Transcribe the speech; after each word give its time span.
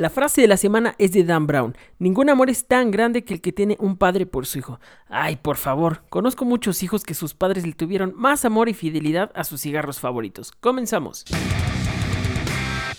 La 0.00 0.08
frase 0.08 0.40
de 0.40 0.48
la 0.48 0.56
semana 0.56 0.94
es 0.96 1.12
de 1.12 1.24
Dan 1.24 1.46
Brown. 1.46 1.76
Ningún 1.98 2.30
amor 2.30 2.48
es 2.48 2.66
tan 2.66 2.90
grande 2.90 3.22
que 3.22 3.34
el 3.34 3.42
que 3.42 3.52
tiene 3.52 3.76
un 3.80 3.98
padre 3.98 4.24
por 4.24 4.46
su 4.46 4.58
hijo. 4.58 4.80
Ay, 5.10 5.36
por 5.36 5.58
favor, 5.58 6.04
conozco 6.08 6.46
muchos 6.46 6.82
hijos 6.82 7.02
que 7.02 7.12
sus 7.12 7.34
padres 7.34 7.66
le 7.66 7.74
tuvieron 7.74 8.14
más 8.16 8.46
amor 8.46 8.70
y 8.70 8.72
fidelidad 8.72 9.30
a 9.34 9.44
sus 9.44 9.60
cigarros 9.60 10.00
favoritos. 10.00 10.52
Comenzamos. 10.52 11.26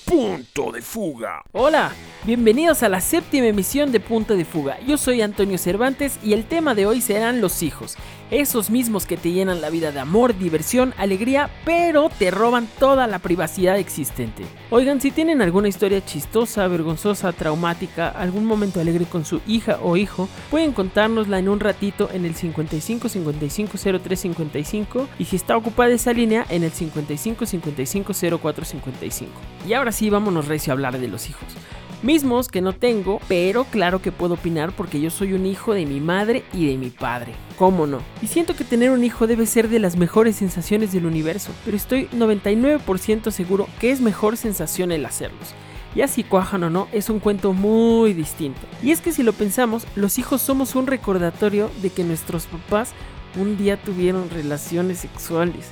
Punto 0.05 0.71
de 0.71 0.83
fuga. 0.83 1.41
Hola, 1.53 1.91
bienvenidos 2.23 2.83
a 2.83 2.89
la 2.89 3.01
séptima 3.01 3.47
emisión 3.47 3.91
de 3.91 3.99
Punto 3.99 4.35
de 4.35 4.45
Fuga. 4.45 4.79
Yo 4.81 4.97
soy 4.97 5.23
Antonio 5.23 5.57
Cervantes 5.57 6.19
y 6.21 6.33
el 6.33 6.45
tema 6.45 6.75
de 6.75 6.85
hoy 6.85 7.01
serán 7.01 7.41
los 7.41 7.63
hijos. 7.63 7.97
Esos 8.31 8.69
mismos 8.69 9.05
que 9.05 9.17
te 9.17 9.33
llenan 9.33 9.59
la 9.59 9.69
vida 9.69 9.91
de 9.91 9.99
amor, 9.99 10.37
diversión, 10.37 10.93
alegría, 10.97 11.49
pero 11.65 12.09
te 12.17 12.31
roban 12.31 12.65
toda 12.79 13.05
la 13.05 13.19
privacidad 13.19 13.77
existente. 13.77 14.45
Oigan, 14.69 15.01
si 15.01 15.11
tienen 15.11 15.41
alguna 15.41 15.67
historia 15.67 16.05
chistosa, 16.05 16.65
vergonzosa, 16.69 17.33
traumática, 17.33 18.07
algún 18.07 18.45
momento 18.45 18.79
alegre 18.79 19.03
con 19.03 19.25
su 19.25 19.41
hija 19.47 19.79
o 19.83 19.97
hijo, 19.97 20.29
pueden 20.49 20.71
contárnosla 20.71 21.39
en 21.39 21.49
un 21.49 21.59
ratito 21.59 22.09
en 22.13 22.23
el 22.23 22.33
55 22.33 23.09
55 23.09 23.77
03 24.01 24.19
55 24.21 25.07
y 25.19 25.25
si 25.25 25.35
está 25.35 25.57
ocupada 25.57 25.91
esa 25.91 26.13
línea 26.13 26.45
en 26.47 26.63
el 26.63 26.71
55 26.71 27.45
55 27.45 28.13
04 28.41 28.63
55. 28.63 29.31
Y 29.67 29.73
ahora 29.73 29.91
sí, 29.91 30.09
vámonos 30.09 30.47
recio 30.47 30.71
a 30.71 30.75
hablar 30.75 30.97
de 30.97 31.09
los 31.09 31.29
hijos 31.29 31.57
mismos 32.03 32.47
que 32.47 32.61
no 32.61 32.73
tengo, 32.73 33.19
pero 33.27 33.65
claro 33.65 34.01
que 34.01 34.11
puedo 34.11 34.35
opinar 34.35 34.71
porque 34.71 34.99
yo 34.99 35.09
soy 35.09 35.33
un 35.33 35.45
hijo 35.45 35.73
de 35.73 35.85
mi 35.85 35.99
madre 35.99 36.43
y 36.53 36.67
de 36.67 36.77
mi 36.77 36.89
padre. 36.89 37.33
¿Cómo 37.57 37.87
no? 37.87 37.99
Y 38.21 38.27
siento 38.27 38.55
que 38.55 38.63
tener 38.63 38.91
un 38.91 39.03
hijo 39.03 39.27
debe 39.27 39.45
ser 39.45 39.69
de 39.69 39.79
las 39.79 39.95
mejores 39.95 40.35
sensaciones 40.35 40.91
del 40.91 41.05
universo, 41.05 41.51
pero 41.65 41.77
estoy 41.77 42.07
99% 42.07 43.31
seguro 43.31 43.67
que 43.79 43.91
es 43.91 44.01
mejor 44.01 44.37
sensación 44.37 44.91
el 44.91 45.05
hacerlos. 45.05 45.53
Ya 45.95 46.07
si 46.07 46.23
cuajan 46.23 46.63
o 46.63 46.69
no, 46.69 46.87
es 46.93 47.09
un 47.09 47.19
cuento 47.19 47.51
muy 47.51 48.13
distinto. 48.13 48.61
Y 48.81 48.91
es 48.91 49.01
que 49.01 49.11
si 49.11 49.23
lo 49.23 49.33
pensamos, 49.33 49.85
los 49.95 50.19
hijos 50.19 50.41
somos 50.41 50.75
un 50.75 50.87
recordatorio 50.87 51.69
de 51.81 51.89
que 51.89 52.03
nuestros 52.03 52.45
papás 52.45 52.93
un 53.39 53.57
día 53.57 53.77
tuvieron 53.77 54.29
relaciones 54.29 54.99
sexuales. 54.99 55.71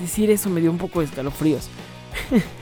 decir 0.00 0.30
eso 0.30 0.50
me 0.50 0.60
dio 0.60 0.70
un 0.70 0.78
poco 0.78 1.00
de 1.00 1.06
escalofríos. 1.06 1.68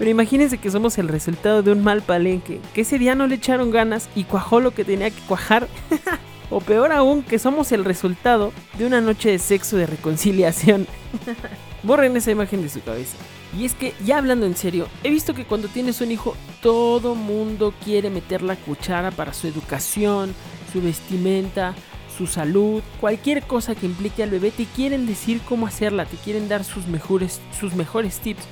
Pero 0.00 0.12
imagínense 0.12 0.56
que 0.56 0.70
somos 0.70 0.96
el 0.96 1.08
resultado 1.08 1.62
de 1.62 1.72
un 1.72 1.84
mal 1.84 2.00
palenque, 2.00 2.58
que 2.72 2.80
ese 2.80 2.98
día 2.98 3.14
no 3.14 3.26
le 3.26 3.34
echaron 3.34 3.70
ganas 3.70 4.08
y 4.14 4.24
cuajó 4.24 4.58
lo 4.58 4.70
que 4.70 4.82
tenía 4.82 5.10
que 5.10 5.20
cuajar. 5.28 5.68
o 6.50 6.62
peor 6.62 6.90
aún, 6.90 7.22
que 7.22 7.38
somos 7.38 7.70
el 7.70 7.84
resultado 7.84 8.50
de 8.78 8.86
una 8.86 9.02
noche 9.02 9.30
de 9.30 9.38
sexo 9.38 9.76
de 9.76 9.84
reconciliación. 9.84 10.86
Borren 11.82 12.16
esa 12.16 12.30
imagen 12.30 12.62
de 12.62 12.70
su 12.70 12.80
cabeza. 12.82 13.18
Y 13.54 13.66
es 13.66 13.74
que, 13.74 13.92
ya 14.02 14.16
hablando 14.16 14.46
en 14.46 14.56
serio, 14.56 14.88
he 15.04 15.10
visto 15.10 15.34
que 15.34 15.44
cuando 15.44 15.68
tienes 15.68 16.00
un 16.00 16.12
hijo, 16.12 16.34
todo 16.62 17.14
mundo 17.14 17.74
quiere 17.84 18.08
meter 18.08 18.40
la 18.40 18.56
cuchara 18.56 19.10
para 19.10 19.34
su 19.34 19.48
educación, 19.48 20.34
su 20.72 20.80
vestimenta, 20.80 21.74
su 22.16 22.26
salud, 22.26 22.82
cualquier 23.02 23.42
cosa 23.42 23.74
que 23.74 23.84
implique 23.84 24.22
al 24.22 24.30
bebé, 24.30 24.50
te 24.50 24.64
quieren 24.64 25.06
decir 25.06 25.42
cómo 25.46 25.66
hacerla, 25.66 26.06
te 26.06 26.16
quieren 26.16 26.48
dar 26.48 26.64
sus 26.64 26.86
mejores, 26.86 27.42
sus 27.52 27.74
mejores 27.74 28.18
tips. 28.20 28.46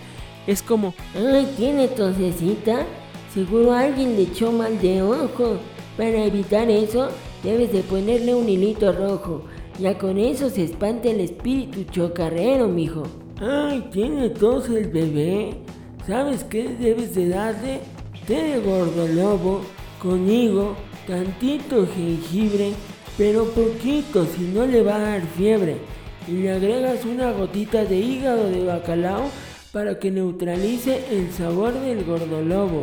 Es 0.48 0.62
como, 0.62 0.94
ay, 1.14 1.46
tiene 1.58 1.88
tosecita. 1.88 2.86
Seguro 3.34 3.74
alguien 3.74 4.16
le 4.16 4.22
echó 4.22 4.50
mal 4.50 4.80
de 4.80 5.02
ojo. 5.02 5.58
Para 5.98 6.24
evitar 6.24 6.70
eso, 6.70 7.10
debes 7.42 7.70
de 7.70 7.82
ponerle 7.82 8.34
un 8.34 8.48
hilito 8.48 8.90
rojo. 8.92 9.42
Ya 9.78 9.98
con 9.98 10.16
eso 10.16 10.48
se 10.48 10.64
espanta 10.64 11.10
el 11.10 11.20
espíritu 11.20 11.84
chocarrero, 11.92 12.66
mijo. 12.66 13.02
Ay, 13.38 13.90
tiene 13.92 14.30
tos 14.30 14.70
el 14.70 14.88
bebé. 14.88 15.50
¿Sabes 16.06 16.44
qué 16.44 16.66
debes 16.80 17.14
de 17.14 17.28
darle? 17.28 17.80
Té 18.26 18.42
de 18.42 18.60
gordolobo, 18.60 19.60
conmigo, 20.00 20.76
tantito 21.06 21.86
jengibre, 21.94 22.72
pero 23.18 23.44
poquito, 23.50 24.24
si 24.24 24.44
no 24.44 24.64
le 24.64 24.82
va 24.82 24.96
a 24.96 25.00
dar 25.10 25.26
fiebre. 25.36 25.76
Y 26.26 26.32
le 26.38 26.52
agregas 26.52 27.04
una 27.04 27.32
gotita 27.32 27.84
de 27.84 27.96
hígado 27.96 28.48
de 28.48 28.64
bacalao 28.64 29.24
para 29.72 29.98
que 29.98 30.10
neutralice 30.10 31.04
el 31.10 31.30
sabor 31.32 31.74
del 31.74 32.04
gordolobo. 32.04 32.82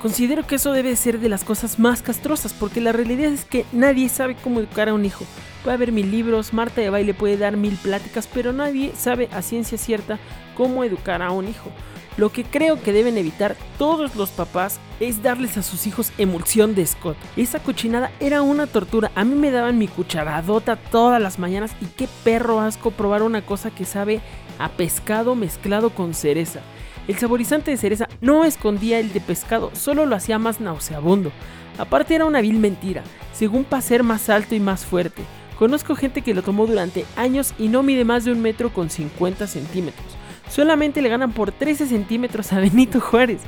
Considero 0.00 0.46
que 0.46 0.56
eso 0.56 0.72
debe 0.72 0.94
ser 0.96 1.20
de 1.20 1.28
las 1.28 1.44
cosas 1.44 1.78
más 1.78 2.02
castrosas, 2.02 2.52
porque 2.52 2.80
la 2.80 2.92
realidad 2.92 3.32
es 3.32 3.44
que 3.44 3.64
nadie 3.72 4.08
sabe 4.08 4.36
cómo 4.42 4.60
educar 4.60 4.88
a 4.88 4.94
un 4.94 5.04
hijo. 5.04 5.24
Puede 5.64 5.76
haber 5.76 5.92
mil 5.92 6.10
libros, 6.10 6.52
Marta 6.52 6.80
de 6.80 6.90
baile 6.90 7.14
puede 7.14 7.36
dar 7.36 7.56
mil 7.56 7.76
pláticas, 7.76 8.28
pero 8.32 8.52
nadie 8.52 8.92
sabe 8.96 9.28
a 9.32 9.42
ciencia 9.42 9.78
cierta 9.78 10.18
cómo 10.54 10.84
educar 10.84 11.22
a 11.22 11.30
un 11.30 11.48
hijo. 11.48 11.70
Lo 12.16 12.30
que 12.32 12.44
creo 12.44 12.82
que 12.82 12.92
deben 12.92 13.18
evitar 13.18 13.56
todos 13.76 14.16
los 14.16 14.30
papás 14.30 14.80
es 15.00 15.22
darles 15.22 15.58
a 15.58 15.62
sus 15.62 15.86
hijos 15.86 16.12
emulsión 16.16 16.74
de 16.74 16.86
Scott. 16.86 17.18
Esa 17.36 17.58
cochinada 17.60 18.10
era 18.20 18.40
una 18.40 18.66
tortura. 18.66 19.10
A 19.14 19.24
mí 19.24 19.34
me 19.34 19.50
daban 19.50 19.76
mi 19.76 19.86
cucharadota 19.86 20.76
todas 20.76 21.20
las 21.20 21.38
mañanas 21.38 21.72
y 21.82 21.86
qué 21.86 22.08
perro 22.24 22.60
asco 22.60 22.90
probar 22.90 23.22
una 23.22 23.44
cosa 23.44 23.70
que 23.70 23.84
sabe 23.84 24.22
a 24.58 24.70
pescado 24.70 25.34
mezclado 25.34 25.90
con 25.90 26.14
cereza. 26.14 26.60
El 27.06 27.18
saborizante 27.18 27.70
de 27.70 27.76
cereza 27.76 28.08
no 28.22 28.44
escondía 28.44 28.98
el 28.98 29.12
de 29.12 29.20
pescado, 29.20 29.70
solo 29.74 30.06
lo 30.06 30.16
hacía 30.16 30.38
más 30.38 30.60
nauseabundo. 30.60 31.30
Aparte 31.78 32.14
era 32.14 32.24
una 32.24 32.40
vil 32.40 32.58
mentira, 32.58 33.02
según 33.34 33.64
para 33.64 33.82
ser 33.82 34.02
más 34.02 34.30
alto 34.30 34.54
y 34.54 34.60
más 34.60 34.86
fuerte. 34.86 35.22
Conozco 35.58 35.94
gente 35.94 36.22
que 36.22 36.34
lo 36.34 36.42
tomó 36.42 36.66
durante 36.66 37.04
años 37.16 37.52
y 37.58 37.68
no 37.68 37.82
mide 37.82 38.04
más 38.04 38.24
de 38.24 38.32
un 38.32 38.40
metro 38.40 38.72
con 38.72 38.88
50 38.88 39.46
centímetros. 39.46 40.15
Solamente 40.48 41.02
le 41.02 41.08
ganan 41.08 41.32
por 41.32 41.52
13 41.52 41.86
centímetros 41.86 42.52
a 42.52 42.60
Benito 42.60 43.00
Juárez. 43.00 43.40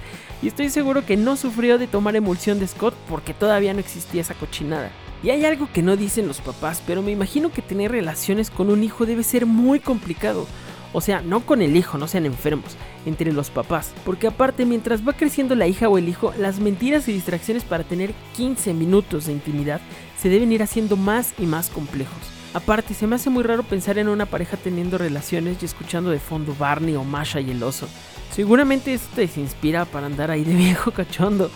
Y 0.43 0.49
estoy 0.49 0.71
seguro 0.71 1.05
que 1.05 1.17
no 1.17 1.37
sufrió 1.37 1.79
de 1.79 1.87
tomar 1.87 2.17
emulsión 2.17 2.61
de 2.61 2.67
Scott 2.67 2.95
porque 3.09 3.35
todavía 3.35 3.73
no 3.73 3.81
existía 3.81 4.21
esa 4.21 4.35
cochinada. 4.35 4.91
Y 5.23 5.31
hay 5.31 5.45
algo 5.45 5.69
que 5.73 5.83
no 5.83 5.97
dicen 5.97 6.29
los 6.29 6.41
papás, 6.41 6.83
pero 6.87 7.03
me 7.03 7.11
imagino 7.11 7.51
que 7.51 7.63
tener 7.63 7.91
relaciones 7.91 8.51
con 8.51 8.71
un 8.71 8.85
hijo 8.85 9.05
debe 9.05 9.25
ser 9.25 9.47
muy 9.47 9.81
complicado. 9.81 10.47
O 10.93 11.01
sea, 11.01 11.21
no 11.21 11.41
con 11.41 11.61
el 11.61 11.77
hijo, 11.77 11.99
no 11.99 12.09
sean 12.09 12.25
enfermos, 12.25 12.77
entre 13.05 13.33
los 13.33 13.51
papás. 13.51 13.93
Porque 14.05 14.29
aparte, 14.29 14.65
mientras 14.65 15.07
va 15.07 15.13
creciendo 15.13 15.55
la 15.55 15.67
hija 15.67 15.89
o 15.89 15.99
el 15.99 16.09
hijo, 16.09 16.33
las 16.39 16.61
mentiras 16.61 17.09
y 17.09 17.13
distracciones 17.13 17.65
para 17.65 17.85
tener 17.85 18.15
15 18.37 18.75
minutos 18.75 19.27
de 19.27 19.33
intimidad 19.33 19.81
se 20.19 20.29
deben 20.29 20.53
ir 20.53 20.63
haciendo 20.63 20.97
más 20.97 21.35
y 21.39 21.47
más 21.47 21.69
complejos. 21.69 22.38
Aparte, 22.55 22.95
se 22.95 23.07
me 23.07 23.17
hace 23.17 23.31
muy 23.31 23.43
raro 23.43 23.63
pensar 23.63 23.99
en 23.99 24.09
una 24.09 24.27
pareja 24.27 24.57
teniendo 24.57 24.97
relaciones 24.97 25.59
y 25.61 25.67
escuchando 25.67 26.11
de 26.11 26.19
fondo 26.19 26.57
Barney 26.59 26.97
o 26.97 27.05
Masha 27.05 27.41
y 27.41 27.51
el 27.51 27.63
oso. 27.63 27.89
Seguramente 28.33 28.95
esto 28.95 29.09
te 29.15 29.41
inspira 29.41 29.85
para 29.85 30.07
andar 30.07 30.31
ahí 30.31 30.45
de 30.45 30.55
viejo 30.57 30.91
cachondo. 30.91 31.51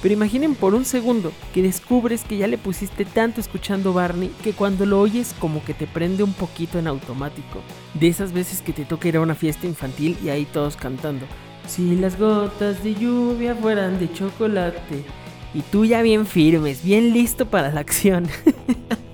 Pero 0.00 0.14
imaginen 0.14 0.54
por 0.54 0.74
un 0.74 0.84
segundo 0.84 1.32
que 1.52 1.60
descubres 1.60 2.22
que 2.22 2.36
ya 2.36 2.46
le 2.46 2.56
pusiste 2.56 3.04
tanto 3.04 3.40
escuchando 3.40 3.92
Barney 3.92 4.32
que 4.44 4.52
cuando 4.52 4.86
lo 4.86 5.00
oyes 5.00 5.34
como 5.40 5.64
que 5.64 5.74
te 5.74 5.88
prende 5.88 6.22
un 6.22 6.32
poquito 6.32 6.78
en 6.78 6.86
automático. 6.86 7.60
De 7.94 8.06
esas 8.06 8.32
veces 8.32 8.62
que 8.62 8.72
te 8.72 8.84
toca 8.84 9.08
ir 9.08 9.16
a 9.16 9.20
una 9.20 9.34
fiesta 9.34 9.66
infantil 9.66 10.16
y 10.22 10.28
ahí 10.28 10.44
todos 10.44 10.76
cantando. 10.76 11.26
Si 11.66 11.96
las 11.96 12.16
gotas 12.16 12.82
de 12.84 12.94
lluvia 12.94 13.56
fueran 13.56 13.98
de 13.98 14.12
chocolate. 14.12 15.04
Y 15.52 15.62
tú 15.62 15.84
ya 15.84 16.02
bien 16.02 16.26
firmes, 16.26 16.84
bien 16.84 17.12
listo 17.12 17.46
para 17.46 17.72
la 17.72 17.80
acción. 17.80 18.28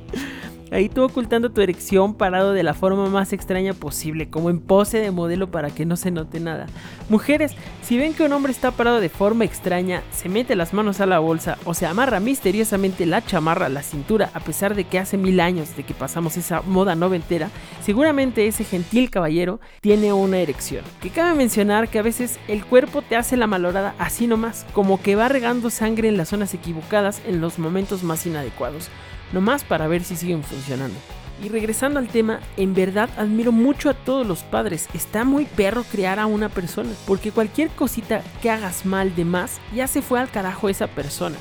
Ahí 0.75 0.89
tú 0.89 1.05
ocultando 1.05 1.53
tu 1.53 1.61
erección 1.61 2.15
parado 2.15 2.53
de 2.53 2.65
la 2.65 2.75
forma 2.75 3.09
más 3.09 3.33
extraña 3.33 3.75
posible, 3.75 4.29
como 4.29 4.51
en 4.51 4.59
pose 4.59 4.99
de 4.99 5.12
modelo 5.12 5.49
para 5.49 5.71
que 5.71 5.87
no 5.87 5.95
se 5.95 6.11
note 6.11 6.41
nada. 6.41 6.67
Mujeres, 7.09 7.53
si 7.81 7.97
ven 7.97 8.12
que 8.12 8.25
un 8.25 8.33
hombre 8.33 8.51
está 8.51 8.73
parado 8.73 8.99
de 8.99 9.09
forma 9.09 9.45
extraña, 9.45 10.03
se 10.11 10.29
mete 10.29 10.57
las 10.57 10.75
manos 10.75 11.01
a 11.01 11.07
la 11.07 11.21
bolsa 11.21 11.59
o 11.65 11.75
se 11.75 11.87
amarra 11.87 12.19
misteriosamente 12.19 13.07
la 13.07 13.25
chamarra 13.25 13.67
a 13.67 13.69
la 13.69 13.85
cintura 13.85 14.33
a 14.35 14.41
pesar 14.41 14.75
de 14.75 14.83
que 14.83 14.99
hace 14.99 15.17
mil 15.17 15.39
años 15.39 15.77
de 15.77 15.85
que 15.85 15.95
pasamos 15.95 16.37
esa 16.37 16.61
moda 16.62 16.97
noventera, 16.97 17.51
seguramente 17.81 18.49
ese 18.49 18.65
gentil 18.65 19.11
caballero 19.11 19.61
tiene 19.81 20.12
una 20.12 20.39
erección. 20.39 20.85
Que 21.01 21.11
cabe 21.11 21.37
mencionar 21.37 21.89
que 21.89 22.01
a 22.01 22.03
veces 22.03 22.41
el 22.49 22.65
cuerpo 22.65 23.01
te 23.03 23.15
hace 23.15 23.37
la 23.37 23.47
malorada 23.47 23.95
así 24.01 24.27
nomás, 24.27 24.67
como 24.73 25.01
que 25.01 25.15
va 25.15 25.29
regando 25.29 25.71
sangre 25.71 26.09
en 26.09 26.17
las 26.17 26.31
zonas 26.31 26.53
equivocadas 26.53 27.23
en 27.29 27.41
los 27.41 27.61
momentos 27.61 28.03
más 28.03 28.27
inadecuados 28.27 28.91
nomás 29.34 29.64
para 29.64 29.88
ver 29.88 30.02
si 30.02 30.16
siguen 30.16 30.42
funcionando. 30.42 30.96
Y 31.42 31.48
regresando 31.48 31.98
al 31.98 32.08
tema, 32.08 32.40
en 32.56 32.75
verdad 32.75 33.10
admiro 33.19 33.52
mucho 33.52 33.90
a 33.90 33.94
todos 33.94 34.26
los 34.26 34.42
padres. 34.44 34.88
Está 34.94 35.25
muy 35.25 35.44
perro 35.44 35.82
criar 35.82 36.19
a 36.19 36.26
una 36.26 36.48
persona, 36.48 36.90
porque 37.06 37.32
cualquier 37.32 37.69
cosita 37.70 38.22
que 38.40 38.50
hagas 38.50 38.86
mal 38.86 39.14
de 39.14 39.25
más, 39.25 39.60
ya 39.75 39.88
se 39.88 40.00
fue 40.00 40.20
al 40.20 40.31
carajo 40.31 40.69
esa 40.69 40.86
persona. 40.86 41.36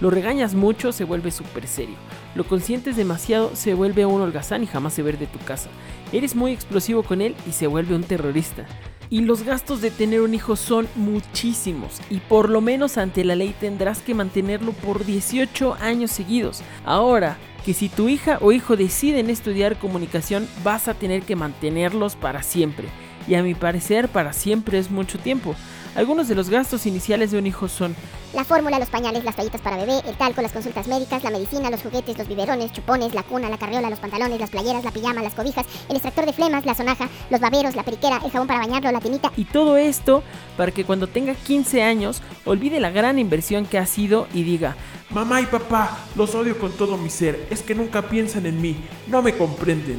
Lo 0.00 0.10
regañas 0.10 0.54
mucho, 0.54 0.92
se 0.92 1.04
vuelve 1.04 1.30
súper 1.30 1.66
serio. 1.66 1.96
Lo 2.34 2.44
consientes 2.44 2.96
demasiado, 2.96 3.56
se 3.56 3.74
vuelve 3.74 4.06
un 4.06 4.20
holgazán 4.20 4.62
y 4.62 4.66
jamás 4.66 4.92
se 4.92 5.02
ve 5.02 5.12
de 5.14 5.26
tu 5.26 5.38
casa. 5.40 5.70
Eres 6.12 6.36
muy 6.36 6.52
explosivo 6.52 7.02
con 7.02 7.20
él 7.20 7.34
y 7.48 7.52
se 7.52 7.66
vuelve 7.66 7.96
un 7.96 8.04
terrorista. 8.04 8.66
Y 9.10 9.22
los 9.22 9.42
gastos 9.42 9.80
de 9.80 9.90
tener 9.90 10.20
un 10.20 10.34
hijo 10.34 10.54
son 10.54 10.86
muchísimos 10.94 12.00
y 12.10 12.18
por 12.18 12.50
lo 12.50 12.60
menos 12.60 12.98
ante 12.98 13.24
la 13.24 13.36
ley 13.36 13.54
tendrás 13.58 14.00
que 14.00 14.14
mantenerlo 14.14 14.72
por 14.72 15.06
18 15.06 15.76
años 15.80 16.10
seguidos. 16.10 16.62
Ahora, 16.84 17.38
que 17.64 17.72
si 17.72 17.88
tu 17.88 18.08
hija 18.08 18.38
o 18.40 18.52
hijo 18.52 18.76
deciden 18.76 19.30
estudiar 19.30 19.78
comunicación 19.78 20.46
vas 20.62 20.88
a 20.88 20.94
tener 20.94 21.22
que 21.22 21.36
mantenerlos 21.36 22.16
para 22.16 22.42
siempre. 22.42 22.88
Y 23.26 23.34
a 23.34 23.42
mi 23.42 23.54
parecer 23.54 24.08
para 24.08 24.32
siempre 24.32 24.78
es 24.78 24.90
mucho 24.90 25.18
tiempo. 25.18 25.54
Algunos 25.94 26.28
de 26.28 26.34
los 26.34 26.50
gastos 26.50 26.86
iniciales 26.86 27.30
de 27.30 27.38
un 27.38 27.46
hijo 27.46 27.68
son 27.68 27.94
La 28.34 28.44
fórmula, 28.44 28.78
los 28.78 28.88
pañales, 28.88 29.24
las 29.24 29.34
toallitas 29.34 29.60
para 29.60 29.76
bebé, 29.76 30.00
el 30.06 30.16
talco, 30.16 30.42
las 30.42 30.52
consultas 30.52 30.86
médicas, 30.86 31.24
la 31.24 31.30
medicina, 31.30 31.70
los 31.70 31.82
juguetes, 31.82 32.16
los 32.18 32.28
biberones, 32.28 32.72
chupones, 32.72 33.14
la 33.14 33.22
cuna, 33.22 33.48
la 33.48 33.58
carriola, 33.58 33.90
los 33.90 33.98
pantalones, 33.98 34.38
las 34.38 34.50
playeras, 34.50 34.84
la 34.84 34.90
pijama, 34.90 35.22
las 35.22 35.34
cobijas, 35.34 35.66
el 35.88 35.96
extractor 35.96 36.26
de 36.26 36.32
flemas, 36.32 36.66
la 36.66 36.74
sonaja, 36.74 37.08
los 37.30 37.40
baberos, 37.40 37.74
la 37.74 37.82
periquera, 37.82 38.20
el 38.24 38.30
jabón 38.30 38.46
para 38.46 38.60
bañarlo, 38.60 38.92
la 38.92 39.00
tinita. 39.00 39.32
Y 39.36 39.44
todo 39.44 39.76
esto 39.76 40.22
para 40.56 40.72
que 40.72 40.84
cuando 40.84 41.06
tenga 41.06 41.34
15 41.34 41.82
años 41.82 42.22
olvide 42.44 42.80
la 42.80 42.90
gran 42.90 43.18
inversión 43.18 43.66
que 43.66 43.78
ha 43.78 43.86
sido 43.86 44.28
y 44.34 44.42
diga, 44.42 44.76
Mamá 45.10 45.40
y 45.40 45.46
papá, 45.46 46.04
los 46.16 46.34
odio 46.34 46.58
con 46.58 46.70
todo 46.72 46.98
mi 46.98 47.08
ser. 47.08 47.46
Es 47.48 47.62
que 47.62 47.74
nunca 47.74 48.02
piensan 48.02 48.44
en 48.44 48.60
mí, 48.60 48.76
no 49.06 49.22
me 49.22 49.34
comprenden. 49.34 49.98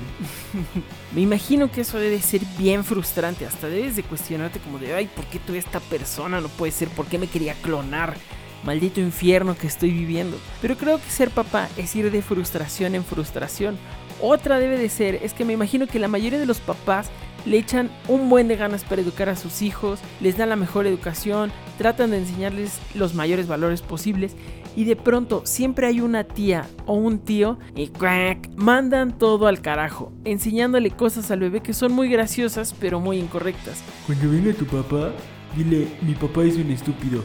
me 1.14 1.22
imagino 1.22 1.72
que 1.72 1.82
eso 1.82 1.98
debe 1.98 2.22
ser 2.22 2.42
bien 2.58 2.84
frustrante. 2.84 3.46
Hasta 3.46 3.68
debes 3.68 3.96
de 3.96 4.04
cuestionarte 4.04 4.60
como 4.60 4.78
de, 4.78 4.94
ay, 4.94 5.08
¿por 5.08 5.26
qué 5.26 5.40
tú 5.40 5.56
esta 5.56 5.80
persona 5.80 6.40
no 6.40 6.50
puede 6.50 6.72
ser? 6.72 6.88
¿Por 6.90 7.08
qué 7.08 7.18
me 7.18 7.28
quería 7.28 7.56
clonar? 7.56 8.16
Maldito 8.64 9.00
infierno 9.00 9.58
que 9.58 9.68
estoy 9.68 9.92
viviendo. 9.92 10.38
Pero 10.62 10.78
creo 10.78 10.98
que 10.98 11.10
ser 11.10 11.32
papá 11.32 11.68
es 11.78 11.96
ir 11.96 12.12
de 12.12 12.22
frustración 12.22 12.94
en 12.94 13.04
frustración. 13.04 13.78
Otra 14.22 14.60
debe 14.60 14.78
de 14.78 14.90
ser, 14.90 15.16
es 15.24 15.34
que 15.34 15.46
me 15.46 15.54
imagino 15.54 15.88
que 15.88 15.98
la 15.98 16.10
mayoría 16.10 16.40
de 16.40 16.46
los 16.46 16.60
papás 16.60 17.10
le 17.46 17.58
echan 17.58 17.90
un 18.08 18.30
buen 18.30 18.48
de 18.48 18.58
ganas 18.58 18.84
para 18.84 19.02
educar 19.02 19.30
a 19.30 19.38
sus 19.38 19.62
hijos, 19.62 20.00
les 20.20 20.38
dan 20.38 20.50
la 20.50 20.58
mejor 20.58 20.86
educación, 20.88 21.52
tratan 21.78 22.12
de 22.12 22.18
enseñarles 22.18 22.80
los 22.94 23.14
mayores 23.14 23.48
valores 23.48 23.82
posibles 23.82 24.36
y 24.76 24.86
de 24.86 24.96
pronto 24.96 25.42
siempre 25.46 25.88
hay 25.88 26.02
una 26.02 26.24
tía 26.24 26.68
o 26.86 26.94
un 26.94 27.20
tío 27.20 27.58
y 27.76 27.88
crack, 27.88 28.50
mandan 28.56 29.18
todo 29.18 29.48
al 29.48 29.62
carajo, 29.62 30.12
enseñándole 30.26 30.92
cosas 30.92 31.32
al 31.32 31.40
bebé 31.40 31.62
que 31.62 31.74
son 31.74 31.94
muy 31.94 32.10
graciosas 32.10 32.76
pero 32.80 33.00
muy 33.00 33.18
incorrectas. 33.18 33.84
Cuando 34.06 34.30
venga 34.30 34.54
tu 34.54 34.66
papá, 34.66 35.12
dile, 35.56 35.88
mi 36.02 36.14
papá 36.14 36.44
es 36.44 36.56
un 36.56 36.72
estúpido. 36.72 37.24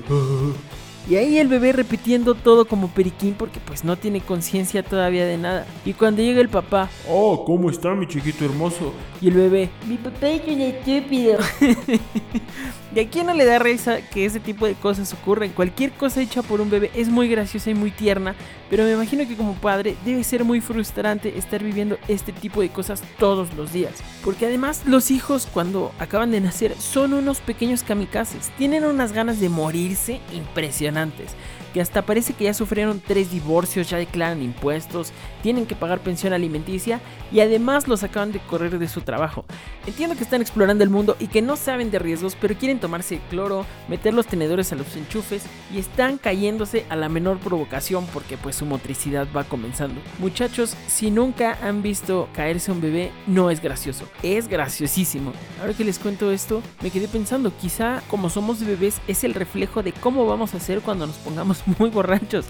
Y 1.09 1.17
ahí 1.17 1.37
el 1.37 1.49
bebé 1.49 1.73
repitiendo 1.73 2.35
todo 2.35 2.65
como 2.65 2.89
periquín 2.89 3.35
porque 3.35 3.61
pues 3.61 3.85
no 3.85 3.97
tiene 3.97 4.23
conciencia 4.23 4.83
todavía 4.83 5.27
de 5.27 5.37
nada. 5.37 5.67
Y 5.85 5.93
cuando 5.93 6.23
llega 6.23 6.41
el 6.41 6.49
papá, 6.49 6.89
oh, 7.07 7.45
¿cómo 7.45 7.69
está 7.69 7.95
mi 7.95 8.07
chiquito 8.07 8.47
hermoso? 8.47 8.95
Y 9.21 9.29
el 9.29 9.35
bebé, 9.35 9.69
mi 9.87 9.99
papá 9.99 10.29
es 10.29 10.43
un 10.49 10.61
estúpido. 10.63 11.39
¿Y 12.95 13.01
a 13.01 13.09
quién 13.09 13.27
no 13.27 13.35
le 13.35 13.45
da 13.45 13.59
risa 13.59 14.03
que 14.03 14.25
ese 14.25 14.39
tipo 14.39 14.67
de 14.67 14.75
cosas 14.75 15.13
ocurren? 15.13 15.51
Cualquier 15.51 15.91
cosa 15.91 16.23
hecha 16.23 16.43
por 16.43 16.61
un 16.61 16.71
bebé 16.71 16.93
es 16.95 17.09
muy 17.09 17.27
graciosa 17.29 17.71
y 17.71 17.75
muy 17.75 17.91
tierna, 17.91 18.37
pero 18.71 18.85
me 18.85 18.93
imagino 18.93 19.27
que 19.27 19.35
como 19.35 19.55
padre 19.55 19.97
debe 20.05 20.23
ser 20.23 20.45
muy 20.45 20.61
frustrante 20.61 21.37
estar 21.37 21.61
viviendo 21.61 21.99
este 22.07 22.31
tipo 22.31 22.61
de 22.61 22.69
cosas 22.69 23.03
todos 23.19 23.53
los 23.55 23.73
días. 23.73 23.95
Porque 24.23 24.47
además 24.47 24.83
los 24.87 25.11
hijos 25.11 25.49
cuando 25.53 25.93
acaban 25.99 26.31
de 26.31 26.41
nacer 26.41 26.77
son 26.79 27.15
unos 27.15 27.41
pequeños 27.41 27.83
kamikazes, 27.83 28.51
tienen 28.59 28.85
unas 28.85 29.13
ganas 29.13 29.41
de 29.41 29.49
morirse 29.49 30.21
impresionantes 30.33 31.35
que 31.75 31.81
hasta 31.81 32.03
parece 32.03 32.35
que 32.35 32.45
ya 32.45 32.55
sufrieron 32.55 33.03
tres 33.05 33.33
divorcios, 33.33 33.91
ya 33.91 33.99
declaran 33.99 34.41
impuestos, 34.43 35.13
tienen 35.43 35.67
que 35.67 35.75
pagar 35.75 35.99
pensión 35.99 36.33
alimenticia 36.33 37.01
y 37.33 37.41
además 37.41 37.89
los 37.89 38.05
acaban 38.05 38.31
de 38.31 38.39
correr 38.39 38.79
de 38.79 38.87
su 38.87 39.01
trabajo. 39.01 39.45
Entiendo 39.85 40.15
que 40.15 40.23
están 40.23 40.41
explorando 40.41 40.85
el 40.85 40.91
mundo 40.91 41.17
y 41.19 41.27
que 41.27 41.43
no 41.43 41.57
saben 41.57 41.91
de 41.91 41.99
riesgos, 41.99 42.37
pero 42.41 42.55
quieren 42.55 42.79
tomarse 42.79 43.21
cloro, 43.29 43.67
meter 43.89 44.15
los 44.15 44.29
tenedores 44.29 44.73
a 44.73 44.77
los 44.77 44.95
enchufes 44.95 45.47
y 45.75 45.79
están 45.79 46.17
cayéndose 46.17 46.87
a 46.91 46.97
la 46.97 47.09
menor 47.09 47.39
provocación 47.39 48.07
porque 48.13 48.39
pues 48.39 48.55
su 48.55 48.67
motricidad 48.67 49.27
va 49.37 49.43
comenzando. 49.43 50.01
Muchachos, 50.21 50.77
si 50.87 51.11
nunca 51.11 51.59
han 51.61 51.83
visto 51.83 52.29
caerse 52.35 52.71
un 52.71 52.81
bebé, 52.81 53.11
no 53.27 53.51
es 53.51 53.61
gracioso, 53.61 54.09
es 54.23 54.47
graciosísimo. 54.47 55.33
Ahora 55.61 55.75
que 55.75 55.83
les 55.83 55.99
cuento 55.99 56.31
esto, 56.31 56.63
me 56.83 56.91
quedé 56.91 57.09
pensando, 57.09 57.53
quizá 57.61 58.01
como 58.09 58.31
somos 58.31 58.65
bebés 58.65 59.01
es 59.09 59.25
el 59.25 59.35
reflejo 59.35 59.83
de 59.83 59.93
cómo 59.93 60.25
vamos 60.25 60.55
a 60.55 60.61
ser 60.61 60.81
cuando 60.81 61.09
nos 61.09 61.17
pongamos 61.17 61.64
muy 61.79 61.91
borrachos. 61.91 62.47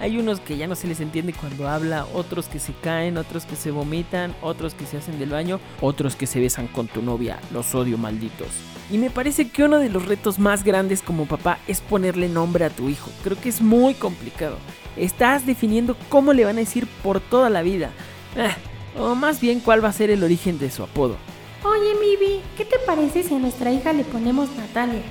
Hay 0.00 0.16
unos 0.16 0.38
que 0.38 0.56
ya 0.56 0.68
no 0.68 0.76
se 0.76 0.86
les 0.86 1.00
entiende 1.00 1.32
cuando 1.32 1.68
habla, 1.68 2.06
otros 2.14 2.46
que 2.46 2.60
se 2.60 2.72
caen, 2.72 3.16
otros 3.16 3.44
que 3.44 3.56
se 3.56 3.72
vomitan, 3.72 4.34
otros 4.42 4.74
que 4.74 4.86
se 4.86 4.96
hacen 4.96 5.18
del 5.18 5.30
baño, 5.30 5.58
otros 5.80 6.14
que 6.14 6.28
se 6.28 6.38
besan 6.38 6.68
con 6.68 6.86
tu 6.86 7.02
novia. 7.02 7.40
Los 7.52 7.74
odio 7.74 7.98
malditos. 7.98 8.48
Y 8.90 8.98
me 8.98 9.10
parece 9.10 9.50
que 9.50 9.64
uno 9.64 9.78
de 9.78 9.90
los 9.90 10.06
retos 10.06 10.38
más 10.38 10.62
grandes 10.62 11.02
como 11.02 11.26
papá 11.26 11.58
es 11.66 11.80
ponerle 11.80 12.28
nombre 12.28 12.64
a 12.64 12.70
tu 12.70 12.88
hijo. 12.88 13.10
Creo 13.24 13.38
que 13.40 13.48
es 13.48 13.60
muy 13.60 13.94
complicado. 13.94 14.56
Estás 14.96 15.46
definiendo 15.46 15.96
cómo 16.08 16.32
le 16.32 16.44
van 16.44 16.56
a 16.56 16.60
decir 16.60 16.86
por 17.02 17.20
toda 17.20 17.50
la 17.50 17.62
vida. 17.62 17.90
Ah, 18.36 18.56
o 18.98 19.16
más 19.16 19.40
bien 19.40 19.60
cuál 19.60 19.84
va 19.84 19.88
a 19.88 19.92
ser 19.92 20.10
el 20.10 20.22
origen 20.22 20.58
de 20.58 20.70
su 20.70 20.84
apodo. 20.84 21.16
Oye, 21.64 21.94
Mibi, 22.00 22.40
¿qué 22.56 22.64
te 22.64 22.78
parece 22.86 23.24
si 23.24 23.34
a 23.34 23.38
nuestra 23.38 23.72
hija 23.72 23.92
le 23.92 24.04
ponemos 24.04 24.48
Natalia? 24.56 25.02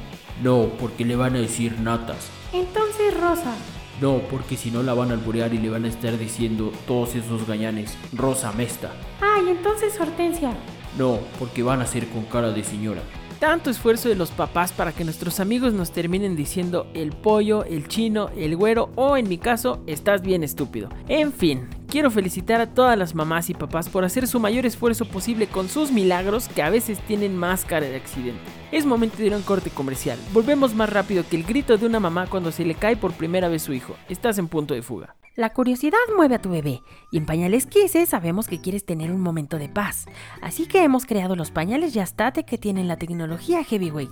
No, 0.41 0.69
porque 0.79 1.03
le 1.03 1.17
van 1.17 1.35
a 1.35 1.39
decir 1.39 1.77
natas. 1.79 2.29
Entonces 2.53 3.19
Rosa. 3.19 3.53
No, 4.01 4.19
porque 4.29 4.57
si 4.57 4.69
no 4.69 4.83
la 4.83 4.93
van 4.93 5.09
a 5.09 5.13
alburear 5.13 5.53
y 5.53 5.57
le 5.57 5.69
van 5.69 5.85
a 5.85 5.87
estar 5.87 6.17
diciendo 6.17 6.71
todos 6.85 7.15
esos 7.15 7.47
gañanes, 7.47 7.97
Rosa 8.13 8.51
Mesta. 8.51 8.91
Ay, 9.21 9.49
entonces 9.49 9.99
Hortensia. 9.99 10.51
No, 10.97 11.19
porque 11.39 11.63
van 11.63 11.81
a 11.81 11.87
ser 11.87 12.07
con 12.09 12.25
cara 12.25 12.51
de 12.51 12.63
señora. 12.63 13.01
Tanto 13.39 13.69
esfuerzo 13.69 14.09
de 14.09 14.15
los 14.15 14.31
papás 14.31 14.71
para 14.71 14.91
que 14.91 15.03
nuestros 15.03 15.39
amigos 15.39 15.71
nos 15.71 15.91
terminen 15.91 16.35
diciendo 16.35 16.87
el 16.95 17.11
pollo, 17.11 17.63
el 17.65 17.87
chino, 17.87 18.29
el 18.35 18.55
güero 18.55 18.89
o 18.95 19.15
en 19.15 19.29
mi 19.29 19.37
caso, 19.37 19.83
estás 19.85 20.23
bien 20.23 20.43
estúpido. 20.43 20.89
En 21.07 21.31
fin, 21.31 21.67
quiero 21.87 22.09
felicitar 22.09 22.61
a 22.61 22.73
todas 22.73 22.97
las 22.97 23.13
mamás 23.13 23.51
y 23.51 23.53
papás 23.53 23.89
por 23.89 24.03
hacer 24.03 24.25
su 24.25 24.39
mayor 24.39 24.65
esfuerzo 24.65 25.05
posible 25.05 25.45
con 25.45 25.69
sus 25.69 25.91
milagros 25.91 26.47
que 26.47 26.63
a 26.63 26.71
veces 26.71 26.99
tienen 27.01 27.37
más 27.37 27.63
cara 27.63 27.85
de 27.85 27.95
accidente. 27.95 28.41
Es 28.71 28.87
momento 28.87 29.17
de 29.17 29.27
ir 29.27 29.33
a 29.35 29.37
un 29.37 29.43
corte 29.43 29.69
comercial. 29.69 30.17
Volvemos 30.33 30.73
más 30.73 30.89
rápido 30.89 31.23
que 31.29 31.35
el 31.35 31.43
grito 31.43 31.77
de 31.77 31.85
una 31.85 31.99
mamá 31.99 32.25
cuando 32.25 32.51
se 32.51 32.65
le 32.65 32.73
cae 32.73 32.97
por 32.97 33.13
primera 33.13 33.49
vez 33.49 33.61
su 33.61 33.71
hijo. 33.71 33.95
Estás 34.09 34.39
en 34.39 34.47
punto 34.47 34.73
de 34.73 34.81
fuga. 34.81 35.16
La 35.37 35.53
curiosidad 35.53 35.99
mueve 36.15 36.33
a 36.33 36.41
tu 36.41 36.49
bebé 36.49 36.81
y 37.11 37.17
en 37.17 37.27
Pañales 37.27 37.67
Kisses 37.67 38.09
sabemos 38.09 38.47
que 38.47 38.59
quieres 38.59 38.87
tener 38.87 39.11
un 39.11 39.21
momento 39.21 39.59
de 39.59 39.69
paz. 39.69 40.07
Así 40.41 40.65
que 40.65 40.81
hemos 40.81 41.05
creado 41.05 41.35
los 41.35 41.51
pañales 41.51 41.93
Yastate 41.93 42.43
que 42.43 42.57
tienen 42.57 42.87
la 42.87 42.97
tecnología 42.97 43.63
Heavyweight, 43.63 44.09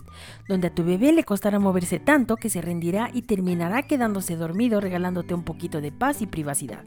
donde 0.48 0.68
a 0.68 0.76
tu 0.76 0.84
bebé 0.84 1.14
le 1.14 1.24
costará 1.24 1.58
moverse 1.58 1.98
tanto 1.98 2.36
que 2.36 2.52
se 2.52 2.62
rendirá 2.62 3.10
y 3.12 3.24
terminará 3.24 3.82
quedándose 3.82 4.36
dormido 4.36 4.80
regalándote 4.80 5.34
un 5.34 5.42
poquito 5.42 5.82
de 5.82 5.92
paz 5.92 6.22
y 6.22 6.28
privacidad. 6.28 6.84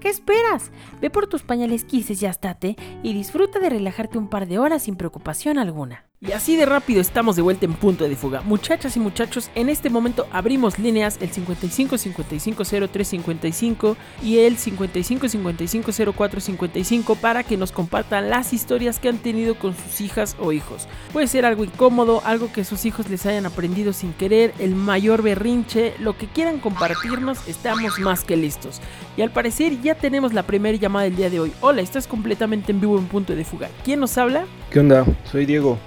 ¿Qué 0.00 0.08
esperas? 0.08 0.72
Ve 1.00 1.08
por 1.08 1.28
tus 1.28 1.44
pañales 1.44 1.84
Kisses 1.84 2.18
Yastate 2.18 2.74
y 3.04 3.14
disfruta 3.14 3.60
de 3.60 3.70
relajarte 3.70 4.18
un 4.18 4.28
par 4.28 4.48
de 4.48 4.58
horas 4.58 4.82
sin 4.82 4.96
preocupación 4.96 5.60
alguna. 5.60 6.05
Y 6.18 6.32
así 6.32 6.56
de 6.56 6.64
rápido 6.64 7.02
estamos 7.02 7.36
de 7.36 7.42
vuelta 7.42 7.66
en 7.66 7.74
punto 7.74 8.08
de 8.08 8.16
fuga. 8.16 8.40
Muchachas 8.40 8.96
y 8.96 9.00
muchachos, 9.00 9.50
en 9.54 9.68
este 9.68 9.90
momento 9.90 10.26
abrimos 10.32 10.78
líneas 10.78 11.18
el 11.20 11.28
55 11.28 11.98
55 11.98 12.64
03 12.90 13.06
55 13.06 13.96
y 14.22 14.38
el 14.38 14.56
55 14.56 15.28
55 15.28 15.92
04 16.16 16.40
55 16.40 17.16
para 17.16 17.42
que 17.42 17.58
nos 17.58 17.70
compartan 17.70 18.30
las 18.30 18.54
historias 18.54 18.98
que 18.98 19.10
han 19.10 19.18
tenido 19.18 19.58
con 19.58 19.74
sus 19.76 20.00
hijas 20.00 20.36
o 20.40 20.52
hijos. 20.52 20.88
Puede 21.12 21.26
ser 21.26 21.44
algo 21.44 21.64
incómodo, 21.64 22.22
algo 22.24 22.50
que 22.50 22.64
sus 22.64 22.86
hijos 22.86 23.10
les 23.10 23.26
hayan 23.26 23.44
aprendido 23.44 23.92
sin 23.92 24.14
querer, 24.14 24.54
el 24.58 24.74
mayor 24.74 25.20
berrinche, 25.20 25.92
lo 25.98 26.16
que 26.16 26.28
quieran 26.28 26.60
compartirnos, 26.60 27.46
estamos 27.46 27.98
más 27.98 28.24
que 28.24 28.38
listos. 28.38 28.80
Y 29.18 29.22
al 29.22 29.32
parecer 29.32 29.82
ya 29.82 29.94
tenemos 29.94 30.32
la 30.32 30.44
primera 30.44 30.78
llamada 30.78 31.04
del 31.04 31.16
día 31.16 31.28
de 31.28 31.40
hoy. 31.40 31.52
Hola, 31.60 31.82
estás 31.82 32.06
completamente 32.06 32.72
en 32.72 32.80
vivo 32.80 32.98
en 32.98 33.06
punto 33.06 33.36
de 33.36 33.44
fuga. 33.44 33.68
¿Quién 33.84 34.00
nos 34.00 34.16
habla? 34.16 34.46
¿Qué 34.70 34.80
onda? 34.80 35.04
Soy 35.30 35.44
Diego. 35.44 35.78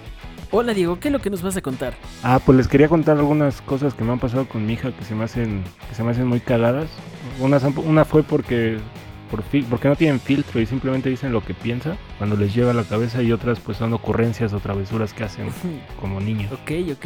Hola 0.51 0.73
Diego, 0.73 0.99
¿qué 0.99 1.09
es 1.09 1.11
lo 1.11 1.19
que 1.19 1.29
nos 1.29 1.43
vas 1.43 1.55
a 1.57 1.61
contar? 1.61 1.93
Ah, 2.23 2.39
pues 2.43 2.57
les 2.57 2.67
quería 2.67 2.89
contar 2.89 3.17
algunas 3.17 3.61
cosas 3.61 3.93
que 3.93 4.03
me 4.03 4.11
han 4.11 4.19
pasado 4.19 4.47
con 4.47 4.65
mi 4.65 4.73
hija 4.73 4.91
que 4.91 5.05
se 5.05 5.13
me 5.13 5.25
hacen, 5.25 5.63
que 5.87 5.93
se 5.93 6.03
me 6.03 6.09
hacen 6.09 6.25
muy 6.25 6.39
caladas. 6.39 6.89
Una, 7.39 7.59
una 7.85 8.03
fue 8.03 8.23
porque, 8.23 8.79
por 9.29 9.43
porque 9.43 9.87
no 9.87 9.95
tienen 9.95 10.19
filtro 10.19 10.59
y 10.59 10.65
simplemente 10.65 11.07
dicen 11.07 11.33
lo 11.33 11.45
que 11.45 11.53
piensa 11.53 11.97
cuando 12.17 12.35
les 12.35 12.55
llega 12.55 12.71
a 12.71 12.73
la 12.73 12.83
cabeza 12.83 13.21
y 13.21 13.31
otras 13.31 13.59
pues 13.59 13.77
son 13.77 13.93
ocurrencias 13.93 14.51
o 14.53 14.59
travesuras 14.59 15.13
que 15.13 15.23
hacen 15.23 15.49
como 15.99 16.19
niños. 16.19 16.51
Ok, 16.51 16.71
ok. 16.93 17.05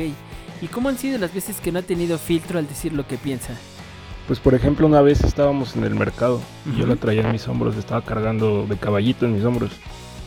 ¿Y 0.62 0.68
cómo 0.68 0.88
han 0.88 0.98
sido 0.98 1.18
las 1.18 1.34
veces 1.34 1.60
que 1.60 1.74
no 1.74 1.80
ha 1.80 1.84
tenido 1.84 2.18
filtro 2.18 2.60
al 2.60 2.68
decir 2.70 2.94
lo 2.94 3.06
que 3.06 3.18
piensa? 3.18 3.54
Pues 4.26 4.40
por 4.40 4.54
ejemplo 4.54 4.88
una 4.88 5.02
vez 5.02 5.22
estábamos 5.22 5.76
en 5.76 5.84
el 5.84 5.96
mercado 5.96 6.40
y 6.66 6.80
yo 6.80 6.88
la 6.88 6.96
traía 6.96 7.24
en 7.24 7.34
mis 7.34 7.46
hombros, 7.50 7.76
estaba 7.76 8.06
cargando 8.06 8.66
de 8.68 8.78
caballito 8.78 9.26
en 9.26 9.34
mis 9.34 9.44
hombros 9.44 9.72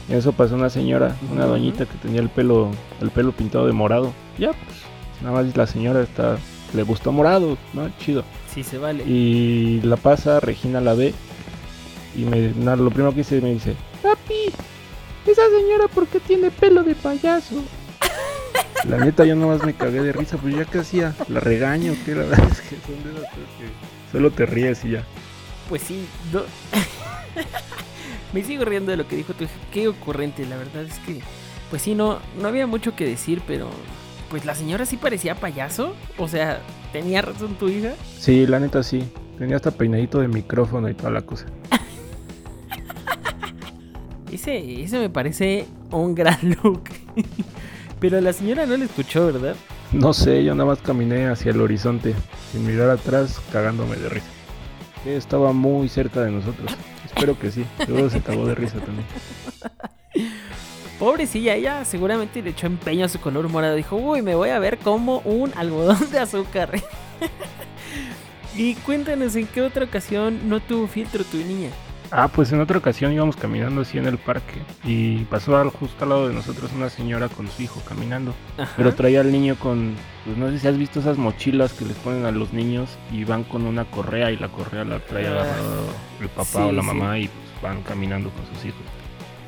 eso 0.08 0.32
pasó 0.32 0.54
una 0.54 0.70
señora, 0.70 1.16
una 1.32 1.46
doñita 1.46 1.84
que 1.84 1.96
tenía 1.98 2.20
el 2.20 2.28
pelo, 2.28 2.70
el 3.00 3.10
pelo 3.10 3.32
pintado 3.32 3.66
de 3.66 3.72
morado. 3.72 4.12
Ya, 4.38 4.52
pues, 4.52 4.76
nada 5.22 5.42
más 5.42 5.56
la 5.56 5.66
señora 5.66 6.02
está, 6.02 6.38
le 6.74 6.82
gustó 6.84 7.10
morado, 7.10 7.58
¿no? 7.72 7.90
Chido. 7.98 8.24
Sí, 8.52 8.62
se 8.62 8.78
vale. 8.78 9.04
Y 9.04 9.80
la 9.82 9.96
pasa, 9.96 10.40
Regina 10.40 10.80
la 10.80 10.94
ve. 10.94 11.12
Y 12.14 12.24
me, 12.24 12.52
lo 12.54 12.90
primero 12.90 13.10
que 13.10 13.18
dice 13.18 13.40
me 13.40 13.52
dice, 13.52 13.74
papi, 14.02 14.52
esa 15.26 15.42
señora 15.50 15.86
¿por 15.88 16.06
qué 16.06 16.20
tiene 16.20 16.50
pelo 16.50 16.82
de 16.82 16.94
payaso? 16.94 17.56
La 18.88 18.98
neta 18.98 19.24
yo 19.24 19.34
nomás 19.34 19.64
me 19.64 19.74
cagué 19.74 20.00
de 20.00 20.12
risa, 20.12 20.38
pues 20.38 20.54
ya 20.54 20.64
que 20.64 20.78
hacía, 20.78 21.14
la 21.28 21.40
regaño, 21.40 21.94
que 22.04 22.14
la 22.14 22.22
verdad 22.22 22.48
es 22.52 22.60
que 22.60 22.76
son 22.76 23.02
de 23.02 23.10
esas 23.10 23.30
cosas 23.30 23.48
que 23.58 24.12
solo 24.12 24.30
te 24.30 24.46
ríes 24.46 24.84
y 24.84 24.90
ya. 24.90 25.04
Pues 25.68 25.82
sí, 25.82 26.06
no... 26.32 26.42
Me 28.36 28.44
sigo 28.44 28.66
riendo 28.66 28.90
de 28.90 28.98
lo 28.98 29.08
que 29.08 29.16
dijo 29.16 29.32
tu 29.32 29.44
hija. 29.44 29.54
Qué 29.72 29.88
ocurrente, 29.88 30.44
la 30.44 30.58
verdad 30.58 30.82
es 30.82 30.98
que, 30.98 31.22
pues 31.70 31.80
sí, 31.80 31.94
no, 31.94 32.18
no 32.38 32.48
había 32.48 32.66
mucho 32.66 32.94
que 32.94 33.06
decir, 33.06 33.40
pero 33.46 33.70
pues 34.28 34.44
la 34.44 34.54
señora 34.54 34.84
sí 34.84 34.98
parecía 34.98 35.36
payaso. 35.36 35.94
O 36.18 36.28
sea, 36.28 36.60
¿Tenía 36.92 37.22
razón 37.22 37.54
tu 37.54 37.70
hija? 37.70 37.94
Sí, 38.18 38.46
la 38.46 38.60
neta 38.60 38.82
sí. 38.82 39.08
Tenía 39.38 39.56
hasta 39.56 39.70
peinadito 39.70 40.18
de 40.18 40.28
micrófono 40.28 40.90
y 40.90 40.94
toda 40.94 41.12
la 41.12 41.22
cosa. 41.22 41.46
Ese, 44.30 44.82
ese 44.82 44.98
me 44.98 45.08
parece 45.08 45.66
un 45.90 46.14
gran 46.14 46.36
look. 46.62 46.82
Pero 48.00 48.20
la 48.20 48.34
señora 48.34 48.66
no 48.66 48.76
le 48.76 48.84
escuchó, 48.84 49.32
¿verdad? 49.32 49.56
No 49.92 50.12
sé, 50.12 50.44
yo 50.44 50.54
nada 50.54 50.68
más 50.68 50.80
caminé 50.80 51.28
hacia 51.28 51.52
el 51.52 51.60
horizonte, 51.62 52.14
sin 52.52 52.66
mirar 52.66 52.90
atrás, 52.90 53.40
cagándome 53.50 53.96
de 53.96 54.10
risa. 54.10 54.26
Estaba 55.06 55.54
muy 55.54 55.88
cerca 55.88 56.20
de 56.20 56.32
nosotros. 56.32 56.76
Espero 57.16 57.38
que 57.38 57.50
sí. 57.50 57.64
Luego 57.88 58.10
se 58.10 58.20
cagó 58.20 58.46
de 58.46 58.54
risa 58.54 58.78
también. 58.78 59.06
Pobrecilla, 60.98 61.54
ella 61.54 61.84
seguramente 61.86 62.42
le 62.42 62.50
echó 62.50 62.66
empeño 62.66 63.06
a 63.06 63.08
su 63.08 63.18
color 63.20 63.48
morado. 63.48 63.74
Dijo, 63.74 63.96
uy, 63.96 64.20
me 64.20 64.34
voy 64.34 64.50
a 64.50 64.58
ver 64.58 64.76
como 64.76 65.20
un 65.20 65.50
algodón 65.56 66.10
de 66.10 66.18
azúcar. 66.18 66.70
y 68.54 68.74
cuéntanos, 68.74 69.34
¿en 69.34 69.46
qué 69.46 69.62
otra 69.62 69.84
ocasión 69.84 70.46
no 70.48 70.60
tuvo 70.60 70.86
filtro 70.86 71.24
tu 71.24 71.38
niña? 71.38 71.70
Ah, 72.10 72.28
pues 72.28 72.52
en 72.52 72.60
otra 72.60 72.78
ocasión 72.78 73.12
íbamos 73.12 73.36
caminando 73.36 73.80
así 73.82 73.98
en 73.98 74.06
el 74.06 74.16
parque 74.18 74.62
y 74.84 75.24
pasó 75.24 75.56
al, 75.56 75.70
justo 75.70 76.04
al 76.04 76.10
lado 76.10 76.28
de 76.28 76.34
nosotros 76.34 76.70
una 76.74 76.88
señora 76.88 77.28
con 77.28 77.48
su 77.48 77.62
hijo 77.62 77.80
caminando. 77.88 78.34
Ajá. 78.58 78.72
Pero 78.76 78.94
traía 78.94 79.20
al 79.20 79.32
niño 79.32 79.56
con, 79.56 79.94
pues 80.24 80.36
no 80.36 80.48
sé 80.50 80.58
si 80.58 80.68
has 80.68 80.78
visto 80.78 81.00
esas 81.00 81.18
mochilas 81.18 81.72
que 81.72 81.84
les 81.84 81.96
ponen 81.96 82.24
a 82.24 82.30
los 82.30 82.52
niños 82.52 82.90
y 83.12 83.24
van 83.24 83.44
con 83.44 83.66
una 83.66 83.84
correa 83.84 84.30
y 84.30 84.36
la 84.36 84.48
correa 84.48 84.84
la 84.84 84.98
trae 85.00 85.26
Ah, 85.26 85.30
agarrado 85.32 85.84
el 86.20 86.28
papá 86.28 86.44
sí, 86.44 86.58
o 86.58 86.72
la 86.72 86.82
sí. 86.82 86.86
mamá 86.86 87.18
y 87.18 87.28
pues 87.28 87.62
van 87.62 87.82
caminando 87.82 88.30
con 88.30 88.46
sus 88.54 88.64
hijos. 88.64 88.80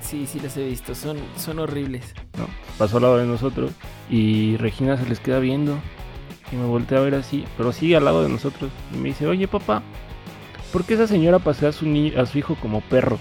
Sí, 0.01 0.27
sí 0.27 0.41
las 0.41 0.57
he 0.57 0.65
visto, 0.67 0.95
son, 0.95 1.19
son 1.37 1.59
horribles. 1.59 2.15
¿no? 2.39 2.47
Pasó 2.79 2.97
al 2.97 3.03
lado 3.03 3.19
de 3.19 3.27
nosotros 3.27 3.73
y 4.11 4.57
Regina 4.57 4.97
se 4.97 5.07
les 5.09 5.21
queda 5.21 5.39
viendo 5.39 5.77
y 6.51 6.57
me 6.57 6.65
voltea 6.65 6.99
a 6.99 7.03
ver 7.03 7.15
así, 7.15 7.45
pero 7.57 7.73
sigue 7.73 7.97
al 7.97 8.07
lado 8.07 8.23
de 8.23 8.31
nosotros 8.31 8.71
y 8.95 8.97
me 8.97 9.09
dice, 9.11 9.27
oye 9.27 9.47
papá, 9.47 9.83
¿por 10.73 10.85
qué 10.85 10.95
esa 10.95 11.07
señora 11.07 11.39
pasea 11.39 11.71
a 11.71 11.73
su, 11.73 11.87
ni- 11.87 12.15
a 12.15 12.27
su 12.27 12.39
hijo 12.39 12.55
como 12.57 12.81
perro? 12.83 13.19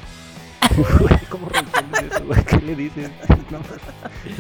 ¿Cómo 1.30 1.48
eso, 1.50 2.26
güey? 2.26 2.44
¿Qué 2.46 2.58
le 2.66 2.76
dices? 2.76 3.10
No, 3.50 3.60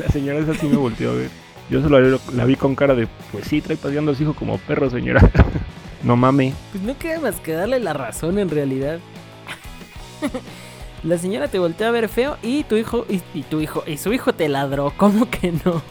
la 0.03 0.11
señora 0.11 0.39
esa 0.39 0.53
sí 0.53 0.67
me 0.67 0.75
volteó 0.75 1.11
a 1.11 1.13
ver. 1.13 1.29
Yo 1.69 1.81
solo 1.81 1.99
la, 2.01 2.19
la 2.33 2.43
vi 2.43 2.57
con 2.57 2.75
cara 2.75 2.93
de, 2.93 3.07
pues 3.31 3.45
sí, 3.47 3.61
trae 3.61 3.77
paseando 3.77 4.11
a 4.11 4.15
su 4.15 4.23
hijo 4.23 4.33
como 4.33 4.57
perro, 4.57 4.89
señora. 4.89 5.21
no 6.03 6.17
mame. 6.17 6.53
Pues 6.73 6.83
no 6.83 6.97
queda 6.97 7.21
más 7.21 7.35
que 7.39 7.53
darle 7.53 7.79
la 7.79 7.93
razón 7.93 8.37
en 8.37 8.49
realidad. 8.49 8.99
la 11.03 11.17
señora 11.17 11.47
te 11.47 11.59
voltea 11.59 11.87
a 11.87 11.91
ver 11.91 12.09
feo 12.09 12.37
y 12.43 12.63
tu 12.65 12.75
hijo, 12.75 13.05
y, 13.09 13.21
y 13.33 13.43
tu 13.43 13.61
hijo, 13.61 13.83
y 13.87 13.95
su 13.97 14.11
hijo 14.11 14.33
te 14.33 14.49
ladró, 14.49 14.91
¿cómo 14.97 15.29
que 15.29 15.53
no? 15.63 15.81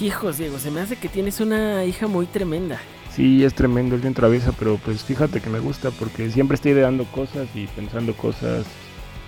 Hijos, 0.00 0.36
Diego, 0.36 0.58
se 0.58 0.70
me 0.70 0.80
hace 0.80 0.96
que 0.96 1.08
tienes 1.08 1.40
una 1.40 1.84
hija 1.84 2.06
muy 2.08 2.26
tremenda. 2.26 2.78
Sí, 3.16 3.42
es 3.44 3.54
tremendo, 3.54 3.96
es 3.96 4.02
bien 4.02 4.12
traviesa, 4.12 4.52
pero 4.52 4.76
pues 4.76 5.02
fíjate 5.02 5.40
que 5.40 5.48
me 5.48 5.58
gusta 5.58 5.90
porque 5.90 6.30
siempre 6.30 6.54
está 6.54 6.68
ideando 6.68 7.06
cosas 7.06 7.48
y 7.54 7.66
pensando 7.66 8.14
cosas, 8.14 8.66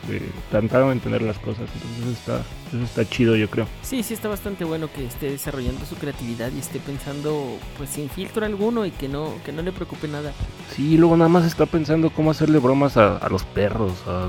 de, 0.06 0.20
tratando 0.50 0.88
de 0.88 0.92
entender 0.92 1.22
las 1.22 1.38
cosas, 1.38 1.70
entonces 1.72 2.18
está, 2.18 2.42
eso 2.68 2.84
está 2.84 3.08
chido 3.08 3.34
yo 3.34 3.48
creo. 3.48 3.66
Sí, 3.80 4.02
sí 4.02 4.12
está 4.12 4.28
bastante 4.28 4.66
bueno 4.66 4.90
que 4.94 5.06
esté 5.06 5.30
desarrollando 5.30 5.86
su 5.86 5.94
creatividad 5.94 6.52
y 6.54 6.58
esté 6.58 6.80
pensando 6.80 7.56
pues 7.78 7.88
sin 7.88 8.10
filtro 8.10 8.44
alguno 8.44 8.84
y 8.84 8.90
que 8.90 9.08
no, 9.08 9.32
que 9.42 9.52
no 9.52 9.62
le 9.62 9.72
preocupe 9.72 10.06
nada. 10.06 10.34
Sí, 10.76 10.98
luego 10.98 11.16
nada 11.16 11.30
más 11.30 11.46
está 11.46 11.64
pensando 11.64 12.10
cómo 12.10 12.30
hacerle 12.30 12.58
bromas 12.58 12.98
a, 12.98 13.16
a 13.16 13.30
los 13.30 13.44
perros, 13.44 13.94
a, 14.06 14.28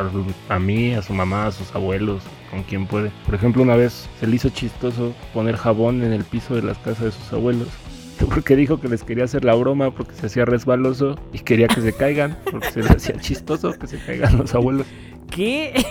a, 0.00 0.54
a 0.54 0.58
mí, 0.58 0.94
a 0.94 1.02
su 1.02 1.12
mamá, 1.12 1.48
a 1.48 1.52
sus 1.52 1.74
abuelos, 1.74 2.22
con 2.50 2.62
quien 2.62 2.86
puede. 2.86 3.10
Por 3.26 3.34
ejemplo, 3.34 3.62
una 3.62 3.76
vez 3.76 4.08
se 4.18 4.26
le 4.26 4.36
hizo 4.36 4.48
chistoso 4.48 5.12
poner 5.34 5.58
jabón 5.58 6.02
en 6.02 6.14
el 6.14 6.24
piso 6.24 6.54
de 6.54 6.62
las 6.62 6.78
casas 6.78 7.04
de 7.04 7.12
sus 7.12 7.30
abuelos. 7.34 7.68
Porque 8.30 8.56
dijo 8.56 8.80
que 8.80 8.88
les 8.88 9.02
quería 9.02 9.24
hacer 9.24 9.44
la 9.44 9.54
broma 9.54 9.90
porque 9.90 10.14
se 10.14 10.26
hacía 10.26 10.44
resbaloso 10.44 11.18
y 11.32 11.40
quería 11.40 11.68
que 11.68 11.80
se 11.80 11.92
caigan, 11.92 12.36
porque 12.50 12.70
se 12.70 12.82
les 12.82 12.90
hacía 12.90 13.16
chistoso 13.20 13.72
que 13.72 13.86
se 13.86 13.98
caigan 13.98 14.38
los 14.38 14.54
abuelos. 14.54 14.86
¿Qué? 15.30 15.84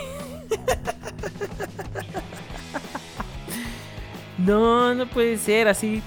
no, 4.38 4.94
no 4.96 5.05
puede 5.08 5.38
ser 5.38 5.67
así. 5.67 6.01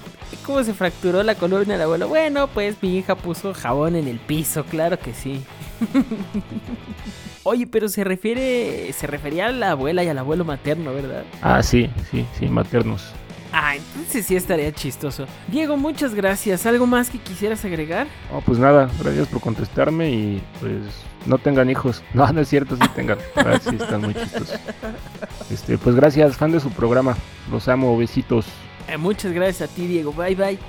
¿Cómo 0.45 0.63
se 0.63 0.73
fracturó 0.73 1.23
la 1.23 1.35
columna 1.35 1.73
del 1.73 1.83
abuelo? 1.83 2.07
Bueno, 2.07 2.47
pues 2.47 2.75
mi 2.81 2.97
hija 2.97 3.15
puso 3.15 3.53
jabón 3.53 3.95
en 3.95 4.07
el 4.07 4.17
piso, 4.19 4.63
claro 4.65 4.97
que 4.99 5.13
sí. 5.13 5.43
Oye, 7.43 7.67
pero 7.67 7.87
se 7.87 8.03
refiere, 8.03 8.91
se 8.93 9.07
refería 9.07 9.47
a 9.47 9.51
la 9.51 9.71
abuela 9.71 10.03
y 10.03 10.07
al 10.07 10.17
abuelo 10.17 10.45
materno, 10.45 10.93
¿verdad? 10.93 11.23
Ah, 11.41 11.63
sí, 11.63 11.89
sí, 12.11 12.25
sí, 12.37 12.47
maternos. 12.47 13.13
Ah, 13.51 13.75
entonces 13.75 14.25
sí 14.25 14.35
estaría 14.35 14.71
chistoso. 14.71 15.25
Diego, 15.47 15.75
muchas 15.77 16.13
gracias. 16.13 16.65
¿Algo 16.65 16.85
más 16.85 17.09
que 17.09 17.17
quisieras 17.17 17.65
agregar? 17.65 18.07
Oh, 18.31 18.41
pues 18.41 18.59
nada, 18.59 18.89
gracias 18.99 19.27
por 19.27 19.41
contestarme 19.41 20.11
y 20.11 20.43
pues 20.59 20.81
no 21.25 21.37
tengan 21.37 21.69
hijos. 21.69 22.03
No, 22.13 22.31
no 22.31 22.41
es 22.41 22.49
cierto, 22.49 22.75
sí 22.75 22.87
tengan. 22.95 23.17
Ah, 23.35 23.59
sí, 23.61 23.75
están 23.79 24.01
muy 24.01 24.13
chistosos. 24.13 24.59
Este, 25.49 25.77
pues 25.77 25.95
gracias, 25.95 26.37
fan 26.37 26.51
de 26.51 26.59
su 26.59 26.69
programa. 26.69 27.15
Los 27.51 27.67
amo, 27.67 27.97
besitos. 27.97 28.45
Eh, 28.87 28.97
muchas 28.97 29.31
gracias 29.31 29.69
a 29.69 29.73
ti, 29.73 29.87
Diego. 29.87 30.11
Bye, 30.13 30.35
bye. 30.35 30.59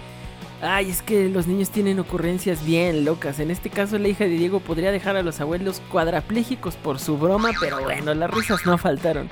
Ay, 0.63 0.91
es 0.91 1.01
que 1.01 1.29
los 1.29 1.47
niños 1.47 1.71
tienen 1.71 1.99
ocurrencias 1.99 2.65
bien 2.65 3.05
locas. 3.05 3.41
En 3.41 3.51
este 3.51 3.71
caso, 3.71 3.99
la 3.99 4.09
hija 4.09 4.25
de 4.25 4.31
Diego 4.31 4.61
podría 4.61 4.93
dejar 4.93 5.17
a 5.17 5.23
los 5.23 5.41
abuelos 5.41 5.81
cuadraplégicos 5.91 6.77
por 6.77 6.99
su 6.99 7.17
broma, 7.17 7.51
pero 7.59 7.81
bueno, 7.83 8.13
las 8.15 8.31
risas 8.31 8.67
no 8.67 8.77
faltaron. 8.77 9.29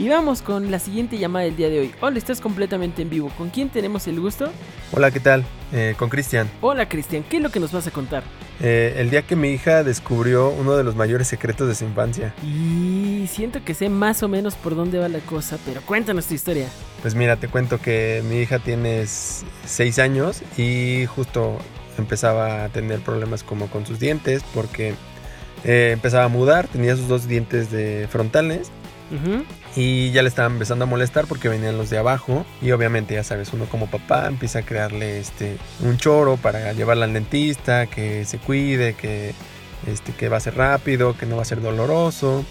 Y 0.00 0.08
vamos 0.08 0.40
con 0.40 0.70
la 0.70 0.78
siguiente 0.78 1.18
llamada 1.18 1.44
del 1.44 1.56
día 1.56 1.68
de 1.68 1.78
hoy. 1.78 1.94
Hola, 2.00 2.16
estás 2.16 2.40
completamente 2.40 3.02
en 3.02 3.10
vivo. 3.10 3.30
¿Con 3.36 3.50
quién 3.50 3.68
tenemos 3.68 4.08
el 4.08 4.18
gusto? 4.18 4.50
Hola, 4.92 5.10
¿qué 5.10 5.20
tal? 5.20 5.44
Eh, 5.74 5.94
con 5.98 6.08
Cristian. 6.08 6.48
Hola, 6.62 6.88
Cristian. 6.88 7.22
¿Qué 7.22 7.36
es 7.36 7.42
lo 7.42 7.50
que 7.50 7.60
nos 7.60 7.70
vas 7.70 7.86
a 7.86 7.90
contar? 7.90 8.22
Eh, 8.60 8.94
el 8.96 9.10
día 9.10 9.20
que 9.20 9.36
mi 9.36 9.50
hija 9.50 9.84
descubrió 9.84 10.48
uno 10.48 10.74
de 10.74 10.84
los 10.84 10.96
mayores 10.96 11.28
secretos 11.28 11.68
de 11.68 11.74
su 11.74 11.84
infancia. 11.84 12.32
Y 12.42 13.26
siento 13.30 13.62
que 13.62 13.74
sé 13.74 13.90
más 13.90 14.22
o 14.22 14.28
menos 14.28 14.54
por 14.54 14.74
dónde 14.74 14.98
va 14.98 15.10
la 15.10 15.18
cosa, 15.18 15.58
pero 15.66 15.82
cuéntanos 15.82 16.24
tu 16.24 16.32
historia. 16.32 16.68
Pues 17.02 17.14
mira, 17.14 17.36
te 17.36 17.48
cuento 17.48 17.78
que 17.78 18.22
mi 18.26 18.38
hija 18.38 18.58
tiene 18.58 19.04
6 19.04 19.98
años 19.98 20.40
y 20.56 21.04
justo 21.14 21.58
empezaba 21.98 22.64
a 22.64 22.68
tener 22.70 23.00
problemas 23.00 23.42
como 23.42 23.66
con 23.66 23.84
sus 23.84 24.00
dientes 24.00 24.42
porque 24.54 24.94
eh, 25.64 25.90
empezaba 25.92 26.24
a 26.24 26.28
mudar, 26.28 26.68
tenía 26.68 26.96
sus 26.96 27.06
dos 27.06 27.28
dientes 27.28 27.70
de 27.70 28.08
frontales 28.10 28.72
Y 29.76 30.10
ya 30.12 30.22
le 30.22 30.28
estaban 30.28 30.52
empezando 30.52 30.84
a 30.84 30.86
molestar 30.86 31.26
porque 31.26 31.48
venían 31.48 31.76
los 31.76 31.90
de 31.90 31.98
abajo. 31.98 32.44
Y 32.62 32.70
obviamente 32.72 33.14
ya 33.14 33.24
sabes 33.24 33.52
uno 33.52 33.66
como 33.66 33.88
papá 33.88 34.26
empieza 34.26 34.60
a 34.60 34.62
crearle 34.62 35.18
este 35.18 35.56
un 35.80 35.96
choro 35.96 36.36
para 36.36 36.72
llevarla 36.72 37.04
al 37.04 37.12
dentista 37.12 37.86
que 37.86 38.24
se 38.24 38.38
cuide 38.38 38.94
que 38.94 39.34
este 39.86 40.12
que 40.12 40.28
va 40.28 40.36
a 40.36 40.40
ser 40.40 40.56
rápido 40.56 41.16
que 41.16 41.26
no 41.26 41.36
va 41.36 41.42
a 41.42 41.46
ser 41.46 41.60
doloroso. 41.60 42.44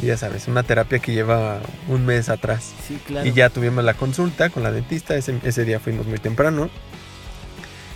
Y 0.00 0.06
ya 0.06 0.16
sabes 0.16 0.46
una 0.46 0.62
terapia 0.62 0.98
que 0.98 1.12
lleva 1.12 1.60
un 1.88 2.04
mes 2.04 2.28
atrás. 2.28 2.72
Sí, 2.86 2.98
claro. 3.06 3.26
y 3.26 3.32
ya 3.32 3.48
tuvimos 3.48 3.82
la 3.82 3.94
consulta 3.94 4.50
con 4.50 4.62
la 4.62 4.70
dentista. 4.70 5.16
Ese, 5.16 5.38
ese 5.42 5.64
día 5.64 5.80
fuimos 5.80 6.06
muy 6.06 6.18
temprano. 6.18 6.68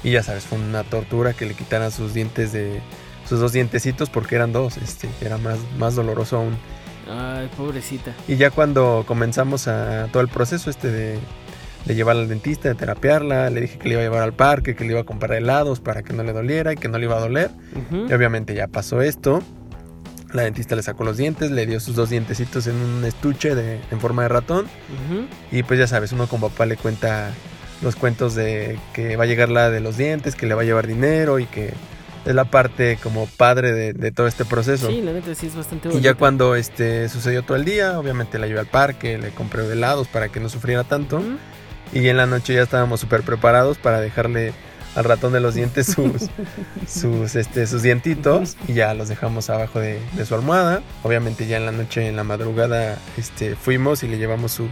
Y 0.03 0.13
ya 0.13 0.23
sabes 0.23 0.45
fue 0.45 0.59
una 0.59 0.83
tortura 0.83 1.35
que 1.35 1.45
le 1.45 1.55
quitaran 1.55 1.93
sus 1.93 2.15
dientes 2.15 2.53
de 2.53 2.81
sus 3.29 3.39
dos 3.39 3.53
dientecitos 3.53 4.11
porque 4.11 4.35
eran 4.35 4.53
dos 4.53 4.77
este 4.79 5.09
era 5.21 5.39
más 5.39 5.59
más 5.79 5.95
doloroso 5.95 6.39
aún 6.39 6.57
Ay, 7.11 7.49
pobrecita. 7.57 8.13
y 8.29 8.37
ya 8.37 8.51
cuando 8.51 9.05
comenzamos 9.07 9.69
a 9.69 10.07
todo 10.13 10.23
el 10.23 10.29
proceso 10.29 10.71
este 10.71 10.91
de, 10.91 11.19
de 11.87 11.95
llevarla 11.95 12.23
al 12.23 12.29
dentista, 12.29 12.69
de 12.69 12.75
terapiarla, 12.75 13.51
le 13.51 13.63
dije 13.63 13.79
que 13.79 13.89
le 13.89 13.95
iba 13.95 14.01
a 14.03 14.05
llevar 14.05 14.23
al 14.23 14.33
parque, 14.33 14.77
que 14.77 14.85
le 14.85 14.93
iba 14.93 15.01
a 15.01 15.05
comprar 15.05 15.33
helados 15.37 15.81
para 15.81 16.03
que 16.03 16.13
no 16.13 16.23
le 16.23 16.33
doliera 16.33 16.73
y 16.73 16.77
que 16.77 16.89
no 16.89 16.99
le 16.99 17.07
iba 17.07 17.17
a 17.17 17.21
doler. 17.21 17.51
Y 18.09 18.13
obviamente 18.13 18.55
ya 18.55 18.69
pasó 18.69 19.03
esto. 19.03 19.43
La 20.33 20.43
dentista 20.43 20.77
le 20.77 20.83
sacó 20.85 21.03
los 21.03 21.17
dientes, 21.17 21.51
le 21.51 21.67
dio 21.67 21.81
sus 21.81 21.97
dos 21.97 22.09
dientecitos 22.11 22.69
en 22.69 22.77
un 22.77 23.05
estuche 23.05 23.57
de, 23.57 23.81
en 23.91 23.99
forma 24.01 24.23
de 24.23 24.29
ratón. 24.29 24.67
Y 25.51 25.63
pues 25.65 25.81
ya 25.81 25.89
sabes, 25.89 26.13
uno 26.13 26.29
con 26.29 26.41
papá 26.41 26.67
le 26.67 26.77
cuenta 26.77 27.31
los 27.83 27.97
cuentos 27.97 28.35
de 28.37 28.79
que 28.93 29.17
va 29.17 29.25
a 29.25 29.27
llegar 29.27 29.49
la 29.49 29.71
de 29.71 29.81
los 29.81 29.97
dientes, 29.97 30.37
que 30.37 30.47
le 30.47 30.55
va 30.55 30.63
a 30.63 30.65
llevar 30.65 30.87
dinero 30.87 31.39
y 31.41 31.47
que 31.47 31.73
es 32.31 32.35
la 32.37 32.45
parte 32.47 32.99
como 33.03 33.27
padre 33.27 33.73
de, 33.73 33.93
de 33.93 34.13
todo 34.13 34.27
este 34.27 34.45
proceso. 34.45 34.89
Sí, 34.89 35.01
la 35.03 35.13
neta 35.13 35.35
sí 35.35 35.47
es 35.47 35.55
bastante 35.57 35.89
Y 35.89 35.93
bonito. 35.93 36.05
ya 36.05 36.15
cuando 36.15 36.55
este 36.57 37.09
sucedió 37.09 37.43
todo 37.43 37.57
el 37.57 37.65
día, 37.65 37.99
obviamente 37.99 38.39
la 38.39 38.47
llevé 38.47 38.61
al 38.61 38.67
parque, 38.67 39.19
le 39.19 39.31
compré 39.31 39.65
helados 39.71 40.09
para 40.09 40.29
que 40.29 40.41
no 40.41 40.49
sufriera 40.49 40.85
tanto. 40.85 41.19
Ujú. 41.19 41.37
Y 41.93 42.09
en 42.09 42.17
la 42.17 42.27
noche 42.27 42.55
ya 42.55 42.63
estábamos 42.63 43.01
súper 43.01 43.23
preparados 43.23 43.77
para 43.79 44.01
dejarle 44.01 44.53
al 44.95 45.05
ratón 45.05 45.33
de 45.33 45.41
los 45.41 45.55
dientes 45.55 45.87
sus, 45.87 46.29
sus, 46.89 47.35
este, 47.37 47.67
sus 47.67 47.83
dientitos. 47.83 48.57
Y 48.69 48.75
ya 48.75 48.95
los 48.95 49.09
dejamos 49.09 49.51
abajo 49.51 49.79
de, 49.81 49.99
de 50.15 50.27
su 50.27 50.35
almohada. 50.35 50.83
Obviamente 51.03 51.47
ya 51.47 51.57
en 51.57 51.67
la 51.67 51.73
noche, 51.73 52.09
en 52.09 52.17
la 52.17 52.25
madrugada, 52.25 52.99
este, 53.17 53.57
fuimos 53.57 54.03
y 54.03 54.09
le 54.09 54.19
llevamos 54.19 54.53
su, 54.53 54.69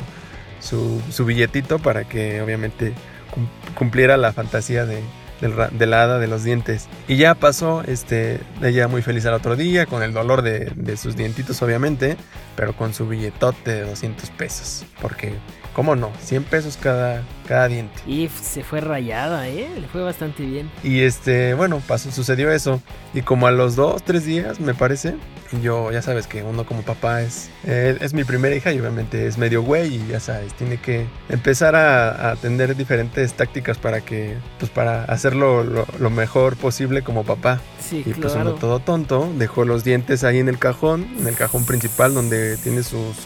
su, 0.60 1.00
su 1.10 1.24
billetito 1.24 1.78
para 1.78 2.04
que 2.08 2.40
obviamente 2.42 2.92
cum- 3.32 3.48
cumpliera 3.74 4.16
la 4.16 4.32
fantasía 4.32 4.86
de, 4.86 5.02
del 5.40 5.54
de 5.70 5.86
la 5.86 6.02
hada 6.02 6.18
de 6.18 6.26
los 6.26 6.44
dientes. 6.44 6.88
Y 7.06 7.16
ya 7.16 7.34
pasó, 7.34 7.82
este, 7.86 8.40
ella 8.62 8.88
muy 8.88 9.02
feliz 9.02 9.26
al 9.26 9.34
otro 9.34 9.56
día, 9.56 9.86
con 9.86 10.02
el 10.02 10.12
dolor 10.12 10.42
de, 10.42 10.72
de 10.74 10.96
sus 10.96 11.16
dientitos 11.16 11.60
obviamente, 11.62 12.16
pero 12.56 12.74
con 12.74 12.94
su 12.94 13.06
billetote 13.06 13.70
de 13.70 13.82
200 13.82 14.30
pesos. 14.30 14.84
Porque 15.00 15.34
¿Cómo 15.78 15.94
no? 15.94 16.10
100 16.18 16.42
pesos 16.42 16.76
cada, 16.76 17.22
cada 17.46 17.68
diente. 17.68 17.94
Y 18.04 18.28
se 18.28 18.64
fue 18.64 18.80
rayada, 18.80 19.46
¿eh? 19.46 19.68
Le 19.80 19.86
fue 19.86 20.02
bastante 20.02 20.44
bien. 20.44 20.68
Y 20.82 21.02
este, 21.02 21.54
bueno, 21.54 21.80
pasó, 21.86 22.10
sucedió 22.10 22.50
eso. 22.50 22.82
Y 23.14 23.22
como 23.22 23.46
a 23.46 23.52
los 23.52 23.76
dos, 23.76 24.02
tres 24.02 24.24
días, 24.24 24.58
me 24.58 24.74
parece, 24.74 25.14
yo, 25.62 25.90
ya 25.92 26.02
sabes 26.02 26.26
que 26.26 26.42
uno 26.42 26.64
como 26.66 26.82
papá 26.82 27.22
es, 27.22 27.50
eh, 27.64 27.96
es 28.00 28.12
mi 28.14 28.24
primera 28.24 28.54
hija 28.54 28.72
y 28.72 28.80
obviamente 28.80 29.26
es 29.26 29.38
medio 29.38 29.62
güey 29.62 29.96
y 29.96 30.06
ya 30.08 30.20
sabes, 30.20 30.52
tiene 30.54 30.76
que 30.78 31.06
empezar 31.28 31.74
a, 31.74 32.30
a 32.30 32.36
tener 32.36 32.76
diferentes 32.76 33.32
tácticas 33.34 33.78
para 33.78 34.00
que, 34.02 34.36
pues 34.58 34.70
para 34.70 35.04
hacerlo 35.04 35.64
lo, 35.64 35.86
lo 35.98 36.10
mejor 36.10 36.56
posible 36.56 37.02
como 37.02 37.24
papá. 37.24 37.60
Sí, 37.80 38.02
Y 38.04 38.12
pues 38.14 38.32
claro. 38.32 38.50
uno 38.50 38.58
todo 38.60 38.80
tonto, 38.80 39.28
dejó 39.38 39.64
los 39.64 39.84
dientes 39.84 40.24
ahí 40.24 40.38
en 40.38 40.48
el 40.48 40.58
cajón, 40.58 41.06
en 41.18 41.26
el 41.26 41.34
cajón 41.36 41.64
principal 41.64 42.12
donde 42.14 42.56
tiene 42.58 42.82
sus, 42.82 43.16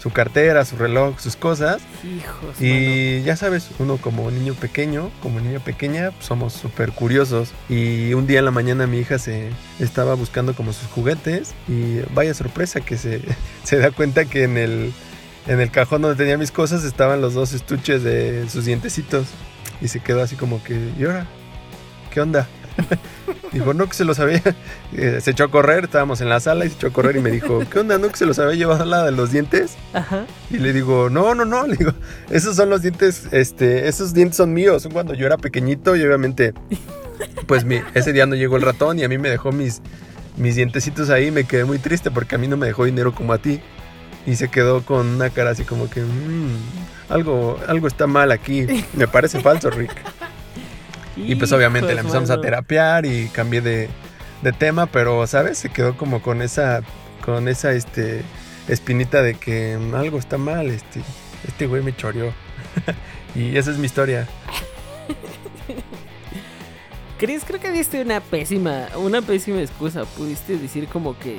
su 0.00 0.10
cartera, 0.10 0.64
su 0.64 0.76
reloj, 0.76 1.18
sus 1.18 1.36
cosas. 1.36 1.82
Hijos, 2.02 2.42
mano. 2.42 2.54
Y 2.58 3.22
ya 3.22 3.36
sabes, 3.36 3.68
uno 3.78 3.98
como 3.98 4.30
niño 4.30 4.54
pequeño, 4.54 5.10
como 5.22 5.40
niña 5.40 5.60
pequeña, 5.60 6.10
pues, 6.12 6.24
somos 6.24 6.54
súper 6.54 6.92
curiosos. 6.92 7.52
Y 7.68 8.14
un 8.14 8.26
día 8.26 8.38
en 8.38 8.46
la 8.46 8.50
mañana 8.50 8.86
mi 8.86 8.98
hija 8.98 9.18
se 9.18 9.50
estaba 9.78 10.14
buscando 10.14 10.54
como 10.54 10.72
sus 10.72 10.88
juguetes 10.88 11.54
y 11.68 12.00
vaya 12.14 12.32
sorpresa 12.32 12.80
que 12.80 12.96
se, 12.96 13.20
se 13.64 13.78
da 13.78 13.90
cuenta 13.90 14.24
que 14.24 14.44
en 14.44 14.56
el, 14.56 14.92
en 15.46 15.60
el 15.60 15.70
cajón 15.70 16.02
donde 16.02 16.16
tenía 16.16 16.38
mis 16.38 16.50
cosas 16.50 16.84
estaban 16.84 17.20
los 17.20 17.34
dos 17.34 17.52
estuches 17.52 18.02
de 18.02 18.48
sus 18.48 18.64
dientecitos. 18.64 19.26
Y 19.82 19.88
se 19.88 20.00
quedó 20.00 20.22
así 20.22 20.36
como 20.36 20.62
que, 20.62 20.78
¿y 20.98 21.04
ahora? 21.04 21.26
¿Qué 22.10 22.20
onda? 22.20 22.48
Dijo, 23.52 23.74
no, 23.74 23.86
que 23.88 23.94
se 23.94 24.04
los 24.04 24.18
había. 24.20 24.42
eh, 24.96 25.18
se 25.20 25.32
echó 25.32 25.44
a 25.44 25.50
correr, 25.50 25.84
estábamos 25.84 26.20
en 26.20 26.28
la 26.28 26.40
sala 26.40 26.64
y 26.64 26.68
se 26.68 26.76
echó 26.76 26.86
a 26.88 26.92
correr 26.92 27.16
y 27.16 27.20
me 27.20 27.30
dijo, 27.30 27.60
¿qué 27.70 27.80
onda? 27.80 27.98
¿No 27.98 28.08
que 28.08 28.16
se 28.16 28.26
los 28.26 28.38
había 28.38 28.54
llevado 28.54 28.84
la 28.84 29.04
de 29.04 29.12
los 29.12 29.32
dientes? 29.32 29.76
Ajá. 29.92 30.24
Y 30.50 30.58
le 30.58 30.72
digo, 30.72 31.10
no, 31.10 31.34
no, 31.34 31.44
no, 31.44 31.66
le 31.66 31.76
digo, 31.76 31.92
esos 32.30 32.56
son 32.56 32.70
los 32.70 32.82
dientes, 32.82 33.24
este, 33.32 33.88
esos 33.88 34.14
dientes 34.14 34.36
son 34.36 34.52
míos, 34.52 34.82
son 34.82 34.92
cuando 34.92 35.14
yo 35.14 35.26
era 35.26 35.36
pequeñito 35.36 35.96
y 35.96 36.04
obviamente, 36.04 36.54
pues 37.46 37.64
mi, 37.64 37.80
ese 37.94 38.12
día 38.12 38.26
no 38.26 38.34
llegó 38.36 38.56
el 38.56 38.62
ratón 38.62 38.98
y 38.98 39.04
a 39.04 39.08
mí 39.08 39.18
me 39.18 39.28
dejó 39.30 39.50
mis, 39.52 39.80
mis 40.36 40.54
dientecitos 40.54 41.10
ahí 41.10 41.26
y 41.26 41.30
me 41.30 41.44
quedé 41.44 41.64
muy 41.64 41.78
triste 41.78 42.10
porque 42.10 42.36
a 42.36 42.38
mí 42.38 42.46
no 42.48 42.56
me 42.56 42.66
dejó 42.66 42.84
dinero 42.84 43.14
como 43.14 43.32
a 43.32 43.38
ti. 43.38 43.60
Y 44.26 44.36
se 44.36 44.48
quedó 44.48 44.82
con 44.84 45.06
una 45.06 45.30
cara 45.30 45.50
así 45.50 45.64
como 45.64 45.88
que, 45.88 46.02
"Mm, 46.02 46.56
algo, 47.08 47.58
algo 47.66 47.86
está 47.88 48.06
mal 48.06 48.30
aquí, 48.32 48.66
me 48.94 49.08
parece 49.08 49.40
falso, 49.40 49.70
Rick. 49.70 49.90
Y 51.26 51.34
pues 51.36 51.52
obviamente 51.52 51.94
la 51.94 52.00
empezamos 52.00 52.30
a 52.30 52.40
terapiar 52.40 53.06
y 53.06 53.28
cambié 53.28 53.60
de, 53.60 53.88
de 54.42 54.52
tema, 54.52 54.86
pero 54.86 55.26
¿sabes? 55.26 55.58
Se 55.58 55.68
quedó 55.70 55.96
como 55.96 56.22
con 56.22 56.42
esa, 56.42 56.82
con 57.24 57.48
esa 57.48 57.72
este, 57.72 58.22
espinita 58.68 59.22
de 59.22 59.34
que 59.34 59.78
algo 59.94 60.18
está 60.18 60.38
mal, 60.38 60.68
este, 60.68 61.00
este 61.46 61.66
güey 61.66 61.82
me 61.82 61.94
choreó. 61.94 62.32
y 63.34 63.56
esa 63.56 63.70
es 63.70 63.78
mi 63.78 63.86
historia. 63.86 64.26
Chris, 67.18 67.44
creo 67.46 67.60
que 67.60 67.70
diste 67.70 68.00
una 68.00 68.20
pésima, 68.20 68.88
una 68.96 69.20
pésima 69.20 69.60
excusa. 69.60 70.04
Pudiste 70.06 70.56
decir 70.56 70.88
como 70.88 71.18
que, 71.18 71.36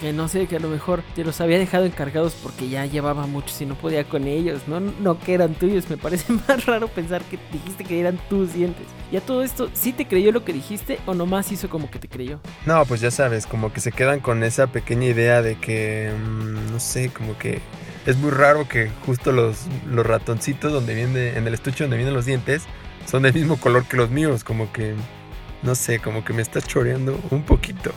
que 0.00 0.12
no 0.12 0.28
sé, 0.28 0.46
que 0.46 0.56
a 0.56 0.60
lo 0.60 0.68
mejor 0.68 1.02
te 1.14 1.24
los 1.24 1.40
había 1.40 1.58
dejado 1.58 1.84
encargados 1.84 2.34
porque 2.42 2.68
ya 2.68 2.86
llevaba 2.86 3.26
muchos 3.26 3.60
y 3.60 3.66
no 3.66 3.74
podía 3.74 4.04
con 4.04 4.26
ellos, 4.26 4.62
no, 4.66 4.80
no 4.80 5.18
que 5.18 5.34
eran 5.34 5.54
tuyos. 5.54 5.88
Me 5.90 5.96
parece 5.96 6.32
más 6.48 6.64
raro 6.66 6.88
pensar 6.88 7.22
que 7.22 7.38
dijiste 7.52 7.84
que 7.84 8.00
eran 8.00 8.18
tus 8.28 8.54
dientes. 8.54 8.86
Y 9.10 9.16
a 9.16 9.20
todo 9.20 9.42
esto, 9.42 9.70
¿sí 9.72 9.92
te 9.92 10.06
creyó 10.06 10.32
lo 10.32 10.44
que 10.44 10.52
dijiste 10.52 10.98
o 11.06 11.14
nomás 11.14 11.52
hizo 11.52 11.68
como 11.68 11.90
que 11.90 11.98
te 11.98 12.08
creyó? 12.08 12.40
No, 12.64 12.84
pues 12.84 13.00
ya 13.00 13.10
sabes, 13.10 13.46
como 13.46 13.72
que 13.72 13.80
se 13.80 13.92
quedan 13.92 14.20
con 14.20 14.42
esa 14.42 14.66
pequeña 14.66 15.06
idea 15.06 15.42
de 15.42 15.56
que, 15.56 16.12
mm, 16.12 16.72
no 16.72 16.80
sé, 16.80 17.10
como 17.10 17.38
que 17.38 17.60
es 18.06 18.16
muy 18.16 18.30
raro 18.30 18.68
que 18.68 18.90
justo 19.04 19.32
los, 19.32 19.66
los 19.88 20.06
ratoncitos 20.06 20.72
donde 20.72 20.94
viene, 20.94 21.36
en 21.36 21.46
el 21.46 21.54
estuche 21.54 21.84
donde 21.84 21.96
vienen 21.96 22.14
los 22.14 22.24
dientes, 22.24 22.64
son 23.06 23.22
del 23.22 23.34
mismo 23.34 23.56
color 23.56 23.84
que 23.84 23.96
los 23.96 24.10
míos, 24.10 24.44
como 24.44 24.72
que, 24.72 24.94
no 25.66 25.74
sé, 25.74 25.98
como 25.98 26.24
que 26.24 26.32
me 26.32 26.42
estás 26.42 26.66
choreando 26.66 27.18
un 27.30 27.42
poquito. 27.42 27.90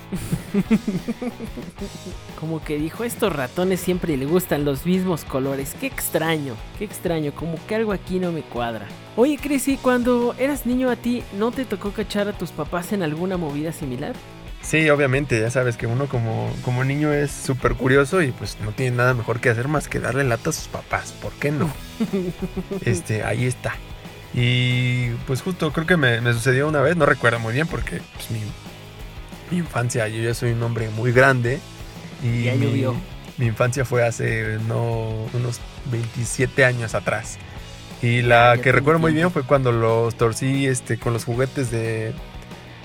Como 2.39 2.63
que 2.63 2.77
dijo, 2.77 3.03
a 3.03 3.05
estos 3.05 3.32
ratones 3.32 3.79
siempre 3.79 4.17
le 4.17 4.25
gustan 4.25 4.65
los 4.65 4.88
mismos 4.88 5.23
colores. 5.23 5.75
Qué 5.79 5.86
extraño, 5.86 6.55
qué 6.79 6.86
extraño, 6.86 7.32
como 7.34 7.63
que 7.67 7.75
algo 7.75 7.91
aquí 7.91 8.17
no 8.17 8.32
me 8.32 8.41
cuadra. 8.41 8.88
Oye, 9.15 9.38
Chris, 9.39 9.67
¿y 9.67 9.77
cuando 9.77 10.34
eras 10.39 10.65
niño 10.65 10.89
a 10.89 10.95
ti, 10.95 11.23
no 11.38 11.51
te 11.51 11.63
tocó 11.63 11.91
cachar 11.91 12.27
a 12.27 12.34
tus 12.34 12.49
papás 12.49 12.91
en 12.91 13.03
alguna 13.03 13.38
movida 13.38 13.71
similar? 13.71 14.15
Sí, 14.63 14.89
obviamente, 14.89 15.39
ya 15.39 15.51
sabes 15.51 15.77
que 15.77 15.86
uno 15.86 16.08
como, 16.08 16.51
como 16.65 16.84
niño 16.84 17.13
es 17.13 17.29
súper 17.29 17.75
curioso 17.75 18.23
y 18.23 18.32
pues 18.32 18.58
no 18.65 18.71
tiene 18.71 18.97
nada 18.97 19.13
mejor 19.13 19.39
que 19.39 19.49
hacer 19.49 19.67
más 19.67 19.88
que 19.88 19.99
darle 19.99 20.23
lata 20.23 20.49
a 20.49 20.53
sus 20.53 20.67
papás, 20.67 21.13
¿por 21.21 21.34
qué 21.34 21.51
no? 21.51 21.71
este, 22.84 23.23
ahí 23.23 23.45
está. 23.45 23.75
Y 24.34 25.10
pues 25.28 25.42
justo 25.42 25.72
creo 25.74 25.88
que 25.88 25.98
me, 25.98 26.22
me 26.22 26.34
sucedió 26.34 26.68
una 26.68 26.82
vez, 26.82 26.96
no 26.96 27.06
recuerdo 27.06 27.39
muy 27.39 27.54
bien 27.54 27.68
porque 27.68 28.02
pues, 28.15 28.32
mi, 28.32 28.42
mi 29.52 29.58
infancia, 29.58 30.08
yo 30.08 30.22
ya 30.22 30.34
soy 30.34 30.52
un 30.52 30.62
hombre 30.63 30.89
muy 30.89 31.12
grande 31.12 31.62
y 32.22 32.44
Ya 32.44 32.56
mi, 32.56 32.65
llovió. 32.65 33.04
mi 33.38 33.48
infancia 33.48 33.86
fue 33.86 34.06
hace 34.06 34.60
no, 34.68 35.26
unos 35.34 35.60
27 35.92 36.63
años 36.65 36.94
atrás. 36.96 37.39
Y 38.02 38.22
la 38.22 38.58
ya 38.58 38.62
que 38.62 38.72
recuerdo 38.72 39.00
muy 39.00 39.13
bien 39.13 39.32
fue 39.32 39.44
cuando 39.44 39.72
los 39.72 40.15
torcí 40.15 40.68
este, 40.68 41.00
con 41.00 41.13
los 41.13 41.26
juguetes 41.26 41.72
de, 41.72 42.13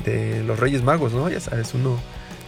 de 0.05 0.43
los 0.45 0.59
Reyes 0.59 0.83
Magos, 0.83 1.13
¿no? 1.13 1.29
Ya 1.29 1.41
sabes, 1.41 1.75
uno 1.75 1.99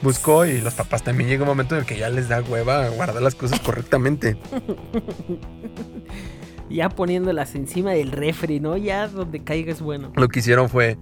buscó 0.02 0.46
y 0.46 0.60
los 0.60 0.74
papás 0.74 1.02
también 1.04 1.28
llega 1.28 1.42
un 1.42 1.48
momento 1.48 1.74
en 1.74 1.80
el 1.82 1.86
que 1.86 1.96
ya 1.98 2.08
les 2.10 2.28
da 2.28 2.42
hueva 2.42 2.88
guardar 2.88 3.22
las 3.22 3.34
cosas 3.34 3.60
correctamente. 3.60 4.36
Ya 6.68 6.88
poniéndolas 6.88 7.54
encima 7.54 7.92
del 7.92 8.12
refri, 8.12 8.60
¿no? 8.60 8.76
Ya 8.76 9.08
donde 9.08 9.42
caiga 9.42 9.72
es 9.72 9.80
bueno. 9.80 10.12
Lo 10.16 10.28
que 10.28 10.40
hicieron 10.40 10.68
fue 10.68 10.98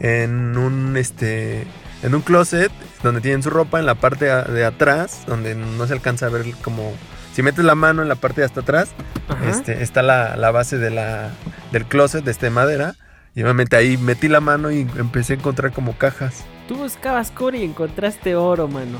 en 0.00 0.56
un 0.56 0.96
este 0.96 1.66
en 2.02 2.14
un 2.14 2.20
closet 2.20 2.70
donde 3.02 3.20
tienen 3.20 3.42
su 3.42 3.50
ropa 3.50 3.80
en 3.80 3.86
la 3.86 3.96
parte 3.96 4.26
de 4.26 4.64
atrás, 4.64 5.24
donde 5.26 5.54
no 5.54 5.86
se 5.86 5.92
alcanza 5.92 6.26
a 6.26 6.28
ver 6.28 6.44
como 6.62 6.92
si 7.32 7.42
metes 7.42 7.64
la 7.64 7.74
mano 7.74 8.02
en 8.02 8.08
la 8.08 8.14
parte 8.14 8.40
de 8.40 8.46
hasta 8.46 8.60
atrás, 8.60 8.90
Ajá. 9.28 9.50
este 9.50 9.82
está 9.82 10.02
la, 10.02 10.36
la 10.36 10.50
base 10.50 10.78
de 10.78 10.90
la 10.90 11.30
del 11.72 11.84
closet 11.84 12.24
de 12.24 12.30
este 12.30 12.50
madera 12.50 12.94
y 13.34 13.42
obviamente 13.42 13.76
ahí 13.76 13.96
metí 13.96 14.28
la 14.28 14.40
mano 14.40 14.70
y 14.70 14.80
empecé 14.96 15.34
a 15.34 15.36
encontrar 15.36 15.72
como 15.72 15.92
cajas 15.96 16.44
Tú 16.68 16.76
buscabas 16.76 17.30
core 17.30 17.58
y 17.58 17.64
encontraste 17.64 18.36
oro, 18.36 18.68
mano. 18.68 18.98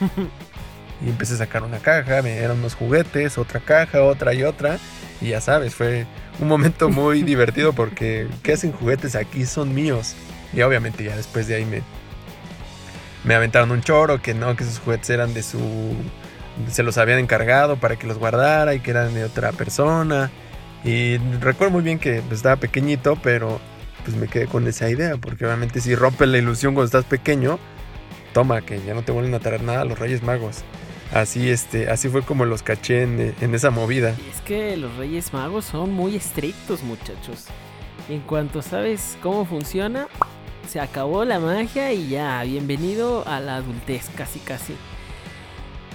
y 1.04 1.08
empecé 1.08 1.34
a 1.34 1.38
sacar 1.38 1.62
una 1.62 1.78
caja, 1.78 2.22
me 2.22 2.36
eran 2.38 2.58
unos 2.58 2.74
juguetes, 2.74 3.38
otra 3.38 3.60
caja, 3.60 4.02
otra 4.02 4.34
y 4.34 4.42
otra 4.42 4.78
y 5.20 5.28
ya 5.28 5.40
sabes, 5.40 5.74
fue 5.74 6.06
un 6.40 6.48
momento 6.48 6.88
muy 6.90 7.22
divertido 7.22 7.72
porque 7.72 8.28
¿qué 8.42 8.52
hacen 8.52 8.72
juguetes 8.72 9.14
aquí? 9.14 9.46
Son 9.46 9.74
míos. 9.74 10.14
Y 10.52 10.62
obviamente 10.62 11.04
ya 11.04 11.16
después 11.16 11.48
de 11.48 11.56
ahí 11.56 11.64
me, 11.64 11.82
me 13.24 13.34
aventaron 13.34 13.70
un 13.70 13.82
choro 13.82 14.22
que 14.22 14.34
no, 14.34 14.56
que 14.56 14.64
esos 14.64 14.78
juguetes 14.78 15.10
eran 15.10 15.34
de 15.34 15.42
su... 15.42 15.94
Se 16.70 16.82
los 16.82 16.96
habían 16.96 17.18
encargado 17.18 17.76
para 17.76 17.96
que 17.96 18.06
los 18.06 18.18
guardara 18.18 18.74
y 18.74 18.80
que 18.80 18.90
eran 18.90 19.12
de 19.12 19.24
otra 19.24 19.52
persona. 19.52 20.30
Y 20.84 21.18
recuerdo 21.40 21.72
muy 21.72 21.82
bien 21.82 21.98
que 21.98 22.22
pues, 22.22 22.38
estaba 22.38 22.56
pequeñito, 22.56 23.18
pero 23.22 23.60
pues 24.04 24.16
me 24.16 24.28
quedé 24.28 24.46
con 24.46 24.66
esa 24.66 24.88
idea, 24.88 25.16
porque 25.16 25.44
obviamente 25.44 25.80
si 25.80 25.94
rompes 25.96 26.28
la 26.28 26.38
ilusión 26.38 26.74
cuando 26.74 26.86
estás 26.86 27.04
pequeño, 27.04 27.58
toma, 28.32 28.62
que 28.62 28.80
ya 28.82 28.94
no 28.94 29.02
te 29.02 29.10
vuelven 29.10 29.34
a 29.34 29.40
traer 29.40 29.62
nada 29.62 29.84
los 29.84 29.98
Reyes 29.98 30.22
Magos. 30.22 30.62
Así, 31.12 31.48
este, 31.48 31.88
así 31.88 32.08
fue 32.08 32.22
como 32.22 32.44
los 32.44 32.62
caché 32.62 33.02
en, 33.02 33.34
en 33.40 33.54
esa 33.54 33.70
movida. 33.70 34.10
Es 34.30 34.40
que 34.42 34.76
los 34.76 34.94
Reyes 34.96 35.32
Magos 35.32 35.64
son 35.66 35.92
muy 35.92 36.16
estrictos, 36.16 36.82
muchachos. 36.82 37.46
En 38.08 38.20
cuanto 38.20 38.62
sabes 38.62 39.16
cómo 39.22 39.44
funciona, 39.44 40.08
se 40.68 40.80
acabó 40.80 41.24
la 41.24 41.38
magia 41.38 41.92
y 41.92 42.08
ya, 42.08 42.42
bienvenido 42.42 43.26
a 43.26 43.40
la 43.40 43.56
adultez, 43.56 44.10
casi 44.16 44.40
casi. 44.40 44.74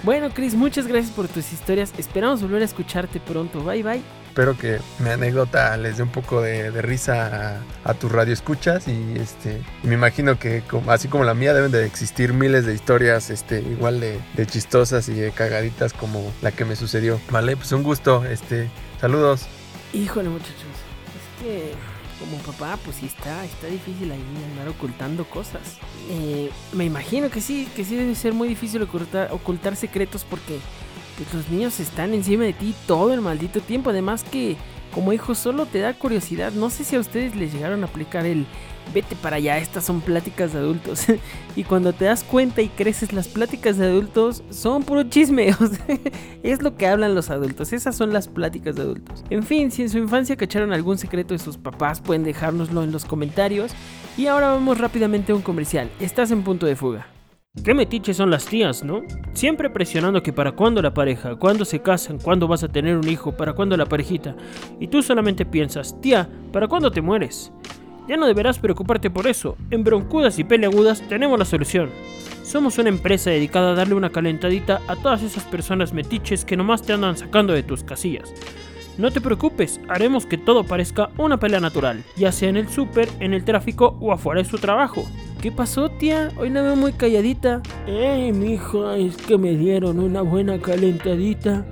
Bueno, 0.02 0.30
Chris, 0.30 0.54
muchas 0.54 0.88
gracias 0.88 1.14
por 1.14 1.28
tus 1.28 1.52
historias. 1.52 1.92
Esperamos 1.96 2.42
volver 2.42 2.62
a 2.62 2.64
escucharte 2.64 3.20
pronto. 3.20 3.62
Bye 3.62 3.82
bye. 3.82 4.21
Espero 4.32 4.56
que 4.56 4.78
mi 4.98 5.10
anécdota 5.10 5.76
les 5.76 5.98
dé 5.98 6.02
un 6.02 6.08
poco 6.08 6.40
de, 6.40 6.70
risa 6.80 7.60
a, 7.84 7.90
a 7.90 7.92
tus 7.92 8.10
radioescuchas 8.10 8.88
y 8.88 9.12
este 9.16 9.60
me 9.82 9.92
imagino 9.92 10.38
que 10.38 10.62
así 10.88 11.08
como 11.08 11.24
la 11.24 11.34
mía 11.34 11.52
deben 11.52 11.70
de 11.70 11.84
existir 11.84 12.32
miles 12.32 12.64
de 12.64 12.72
historias 12.72 13.28
este 13.28 13.60
igual 13.60 14.00
de, 14.00 14.46
chistosas 14.46 15.06
y 15.10 15.12
de 15.12 15.32
cagaditas 15.32 15.92
como 15.92 16.32
la 16.40 16.50
que 16.50 16.64
me 16.64 16.76
sucedió. 16.76 17.20
Vale, 17.30 17.58
pues 17.58 17.72
un 17.72 17.82
gusto, 17.82 18.24
este 18.24 18.70
saludos. 19.02 19.48
Híjole, 19.92 20.30
muchachos. 20.30 20.54
Es 20.54 21.44
que 21.44 21.72
como 22.18 22.38
papá, 22.38 22.78
pues 22.82 22.96
sí 22.96 23.06
está, 23.08 23.44
está 23.44 23.66
difícil 23.66 24.10
ahí 24.12 24.24
andar 24.52 24.68
ocultando 24.68 25.26
cosas. 25.26 25.60
Eh, 26.08 26.48
me 26.72 26.86
imagino 26.86 27.28
que 27.28 27.42
sí, 27.42 27.68
que 27.76 27.84
sí 27.84 27.96
debe 27.96 28.14
ser 28.14 28.32
muy 28.32 28.48
difícil 28.48 28.80
ocultar 28.80 29.76
secretos 29.76 30.24
porque 30.24 30.58
pues, 31.16 31.32
los 31.34 31.48
niños 31.50 31.80
están 31.80 32.14
encima 32.14 32.44
de 32.44 32.52
ti 32.52 32.74
todo 32.86 33.12
el 33.12 33.20
maldito 33.20 33.60
tiempo. 33.60 33.90
Además 33.90 34.24
que 34.24 34.56
como 34.92 35.12
hijo 35.12 35.34
solo 35.34 35.66
te 35.66 35.80
da 35.80 35.94
curiosidad. 35.94 36.52
No 36.52 36.70
sé 36.70 36.84
si 36.84 36.96
a 36.96 37.00
ustedes 37.00 37.34
les 37.34 37.52
llegaron 37.52 37.82
a 37.82 37.86
aplicar 37.86 38.26
el 38.26 38.46
vete 38.92 39.16
para 39.16 39.36
allá, 39.36 39.58
estas 39.58 39.84
son 39.84 40.00
pláticas 40.00 40.52
de 40.52 40.58
adultos. 40.58 41.06
y 41.56 41.64
cuando 41.64 41.92
te 41.92 42.04
das 42.04 42.24
cuenta 42.24 42.62
y 42.62 42.68
creces, 42.68 43.12
las 43.12 43.28
pláticas 43.28 43.78
de 43.78 43.86
adultos 43.86 44.42
son 44.50 44.82
puro 44.82 45.04
chisme. 45.04 45.54
es 46.42 46.62
lo 46.62 46.76
que 46.76 46.86
hablan 46.86 47.14
los 47.14 47.30
adultos, 47.30 47.72
esas 47.72 47.96
son 47.96 48.12
las 48.12 48.28
pláticas 48.28 48.76
de 48.76 48.82
adultos. 48.82 49.24
En 49.30 49.42
fin, 49.42 49.70
si 49.70 49.82
en 49.82 49.90
su 49.90 49.98
infancia 49.98 50.36
cacharon 50.36 50.72
algún 50.72 50.98
secreto 50.98 51.34
de 51.34 51.38
sus 51.38 51.56
papás, 51.56 52.00
pueden 52.00 52.24
dejárnoslo 52.24 52.82
en 52.82 52.92
los 52.92 53.04
comentarios. 53.04 53.72
Y 54.16 54.26
ahora 54.26 54.48
vamos 54.48 54.78
rápidamente 54.78 55.32
a 55.32 55.34
un 55.34 55.42
comercial. 55.42 55.90
Estás 55.98 56.30
en 56.30 56.42
punto 56.42 56.66
de 56.66 56.76
fuga. 56.76 57.06
Qué 57.62 57.74
metiches 57.74 58.16
son 58.16 58.30
las 58.30 58.46
tías, 58.46 58.82
¿no? 58.82 59.02
Siempre 59.34 59.68
presionando 59.68 60.22
que 60.22 60.32
para 60.32 60.52
cuándo 60.52 60.80
la 60.80 60.94
pareja, 60.94 61.36
cuándo 61.36 61.66
se 61.66 61.82
casan, 61.82 62.18
cuándo 62.18 62.48
vas 62.48 62.64
a 62.64 62.68
tener 62.68 62.96
un 62.96 63.06
hijo, 63.06 63.36
para 63.36 63.52
cuándo 63.52 63.76
la 63.76 63.84
parejita. 63.84 64.34
Y 64.80 64.88
tú 64.88 65.02
solamente 65.02 65.44
piensas, 65.44 66.00
tía, 66.00 66.30
¿para 66.50 66.66
cuándo 66.66 66.90
te 66.90 67.02
mueres? 67.02 67.52
Ya 68.08 68.16
no 68.16 68.26
deberás 68.26 68.58
preocuparte 68.58 69.10
por 69.10 69.26
eso. 69.26 69.58
En 69.70 69.84
Broncudas 69.84 70.38
y 70.38 70.44
Peleagudas 70.44 71.06
tenemos 71.08 71.38
la 71.38 71.44
solución. 71.44 71.90
Somos 72.42 72.78
una 72.78 72.88
empresa 72.88 73.28
dedicada 73.28 73.72
a 73.72 73.74
darle 73.74 73.94
una 73.94 74.10
calentadita 74.10 74.80
a 74.88 74.96
todas 74.96 75.22
esas 75.22 75.44
personas 75.44 75.92
metiches 75.92 76.46
que 76.46 76.56
nomás 76.56 76.80
te 76.82 76.94
andan 76.94 77.18
sacando 77.18 77.52
de 77.52 77.62
tus 77.62 77.84
casillas. 77.84 78.32
No 78.96 79.10
te 79.10 79.20
preocupes, 79.20 79.78
haremos 79.88 80.24
que 80.24 80.38
todo 80.38 80.64
parezca 80.64 81.10
una 81.18 81.38
pelea 81.38 81.60
natural, 81.60 82.02
ya 82.16 82.32
sea 82.32 82.48
en 82.48 82.56
el 82.56 82.68
súper, 82.70 83.10
en 83.20 83.34
el 83.34 83.44
tráfico 83.44 83.98
o 84.00 84.10
afuera 84.10 84.42
de 84.42 84.48
su 84.48 84.56
trabajo. 84.56 85.04
¿Qué 85.42 85.50
pasó, 85.50 85.90
tía? 85.90 86.30
Hoy 86.36 86.50
la 86.50 86.62
veo 86.62 86.76
muy 86.76 86.92
calladita. 86.92 87.60
Eh, 87.88 88.32
mijo, 88.32 88.92
es 88.92 89.16
que 89.16 89.36
me 89.36 89.56
dieron 89.56 89.98
una 89.98 90.22
buena 90.22 90.60
calentadita. 90.60 91.66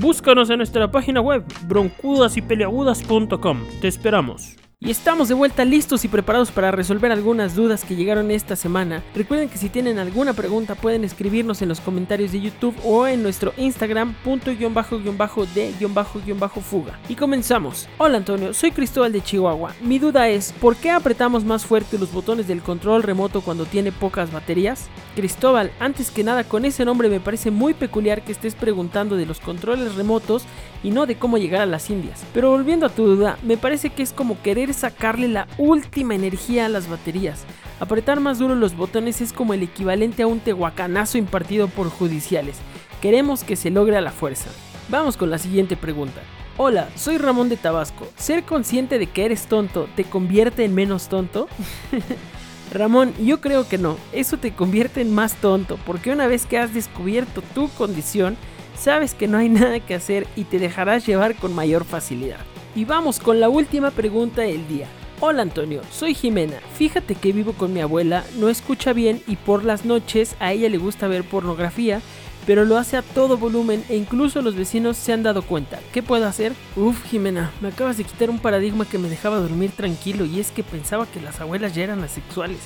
Búscanos 0.00 0.48
en 0.48 0.56
nuestra 0.56 0.90
página 0.90 1.20
web 1.20 1.44
broncudasypeleagudas.com. 1.68 3.58
Te 3.82 3.88
esperamos. 3.88 4.56
Y 4.84 4.90
estamos 4.90 5.28
de 5.28 5.34
vuelta 5.34 5.64
listos 5.64 6.04
y 6.04 6.08
preparados 6.08 6.50
para 6.50 6.72
resolver 6.72 7.12
algunas 7.12 7.54
dudas 7.54 7.84
que 7.84 7.94
llegaron 7.94 8.32
esta 8.32 8.56
semana. 8.56 9.00
Recuerden 9.14 9.48
que 9.48 9.56
si 9.56 9.68
tienen 9.68 10.00
alguna 10.00 10.32
pregunta 10.32 10.74
pueden 10.74 11.04
escribirnos 11.04 11.62
en 11.62 11.68
los 11.68 11.80
comentarios 11.80 12.32
de 12.32 12.40
YouTube 12.40 12.74
o 12.82 13.06
en 13.06 13.22
nuestro 13.22 13.52
Instagram 13.56 14.12
punto 14.24 14.50
guion 14.50 14.74
bajo 14.74 14.98
guion 14.98 15.16
bajo 15.16 15.46
de 15.46 15.72
guion 15.78 15.94
bajo 15.94 16.18
guion 16.18 16.40
bajo 16.40 16.60
fuga. 16.60 16.98
Y 17.08 17.14
comenzamos. 17.14 17.88
Hola 17.96 18.16
Antonio, 18.18 18.52
soy 18.54 18.72
Cristóbal 18.72 19.12
de 19.12 19.22
Chihuahua. 19.22 19.72
Mi 19.82 20.00
duda 20.00 20.28
es, 20.28 20.52
¿por 20.60 20.74
qué 20.74 20.90
apretamos 20.90 21.44
más 21.44 21.64
fuerte 21.64 21.96
los 21.96 22.10
botones 22.10 22.48
del 22.48 22.60
control 22.60 23.04
remoto 23.04 23.40
cuando 23.40 23.66
tiene 23.66 23.92
pocas 23.92 24.32
baterías? 24.32 24.88
Cristóbal, 25.14 25.70
antes 25.78 26.10
que 26.10 26.24
nada 26.24 26.42
con 26.42 26.64
ese 26.64 26.84
nombre 26.84 27.08
me 27.08 27.20
parece 27.20 27.52
muy 27.52 27.72
peculiar 27.72 28.24
que 28.24 28.32
estés 28.32 28.56
preguntando 28.56 29.14
de 29.14 29.26
los 29.26 29.38
controles 29.38 29.94
remotos 29.94 30.42
y 30.82 30.90
no 30.90 31.06
de 31.06 31.14
cómo 31.14 31.38
llegar 31.38 31.60
a 31.60 31.66
las 31.66 31.88
Indias. 31.88 32.24
Pero 32.34 32.50
volviendo 32.50 32.86
a 32.86 32.88
tu 32.88 33.06
duda, 33.06 33.38
me 33.44 33.56
parece 33.56 33.90
que 33.90 34.02
es 34.02 34.12
como 34.12 34.42
querer 34.42 34.71
sacarle 34.72 35.28
la 35.28 35.46
última 35.58 36.14
energía 36.14 36.66
a 36.66 36.68
las 36.68 36.88
baterías. 36.88 37.44
Apretar 37.80 38.20
más 38.20 38.38
duro 38.38 38.54
los 38.54 38.76
botones 38.76 39.20
es 39.20 39.32
como 39.32 39.54
el 39.54 39.62
equivalente 39.62 40.22
a 40.22 40.26
un 40.26 40.40
tehuacanazo 40.40 41.18
impartido 41.18 41.68
por 41.68 41.90
judiciales. 41.90 42.58
Queremos 43.00 43.44
que 43.44 43.56
se 43.56 43.70
logre 43.70 43.96
a 43.96 44.00
la 44.00 44.12
fuerza. 44.12 44.50
Vamos 44.88 45.16
con 45.16 45.30
la 45.30 45.38
siguiente 45.38 45.76
pregunta. 45.76 46.20
Hola, 46.58 46.88
soy 46.94 47.18
Ramón 47.18 47.48
de 47.48 47.56
Tabasco. 47.56 48.06
¿Ser 48.16 48.44
consciente 48.44 48.98
de 48.98 49.06
que 49.06 49.24
eres 49.24 49.46
tonto 49.46 49.88
te 49.96 50.04
convierte 50.04 50.64
en 50.64 50.74
menos 50.74 51.08
tonto? 51.08 51.48
Ramón, 52.72 53.12
yo 53.22 53.40
creo 53.40 53.68
que 53.68 53.78
no. 53.78 53.96
Eso 54.12 54.36
te 54.36 54.52
convierte 54.52 55.00
en 55.00 55.14
más 55.14 55.34
tonto, 55.36 55.78
porque 55.86 56.12
una 56.12 56.26
vez 56.26 56.46
que 56.46 56.58
has 56.58 56.72
descubierto 56.72 57.42
tu 57.54 57.68
condición, 57.70 58.36
sabes 58.78 59.14
que 59.14 59.28
no 59.28 59.38
hay 59.38 59.48
nada 59.48 59.80
que 59.80 59.94
hacer 59.94 60.26
y 60.36 60.44
te 60.44 60.58
dejarás 60.58 61.06
llevar 61.06 61.34
con 61.36 61.54
mayor 61.54 61.84
facilidad. 61.84 62.40
Y 62.74 62.86
vamos 62.86 63.18
con 63.18 63.38
la 63.38 63.50
última 63.50 63.90
pregunta 63.90 64.42
del 64.42 64.66
día. 64.66 64.88
Hola 65.20 65.42
Antonio, 65.42 65.82
soy 65.90 66.14
Jimena. 66.14 66.56
Fíjate 66.74 67.14
que 67.14 67.32
vivo 67.32 67.52
con 67.52 67.74
mi 67.74 67.80
abuela, 67.80 68.24
no 68.38 68.48
escucha 68.48 68.94
bien 68.94 69.22
y 69.26 69.36
por 69.36 69.62
las 69.62 69.84
noches 69.84 70.34
a 70.40 70.52
ella 70.52 70.70
le 70.70 70.78
gusta 70.78 71.06
ver 71.06 71.22
pornografía, 71.22 72.00
pero 72.46 72.64
lo 72.64 72.78
hace 72.78 72.96
a 72.96 73.02
todo 73.02 73.36
volumen 73.36 73.84
e 73.90 73.96
incluso 73.96 74.40
los 74.40 74.56
vecinos 74.56 74.96
se 74.96 75.12
han 75.12 75.22
dado 75.22 75.42
cuenta. 75.42 75.80
¿Qué 75.92 76.02
puedo 76.02 76.26
hacer? 76.26 76.54
Uf, 76.74 77.04
Jimena, 77.04 77.50
me 77.60 77.68
acabas 77.68 77.98
de 77.98 78.04
quitar 78.04 78.30
un 78.30 78.38
paradigma 78.38 78.86
que 78.86 78.98
me 78.98 79.10
dejaba 79.10 79.36
dormir 79.36 79.70
tranquilo 79.72 80.24
y 80.24 80.40
es 80.40 80.50
que 80.50 80.64
pensaba 80.64 81.06
que 81.06 81.20
las 81.20 81.42
abuelas 81.42 81.74
ya 81.74 81.84
eran 81.84 82.02
asexuales. 82.02 82.60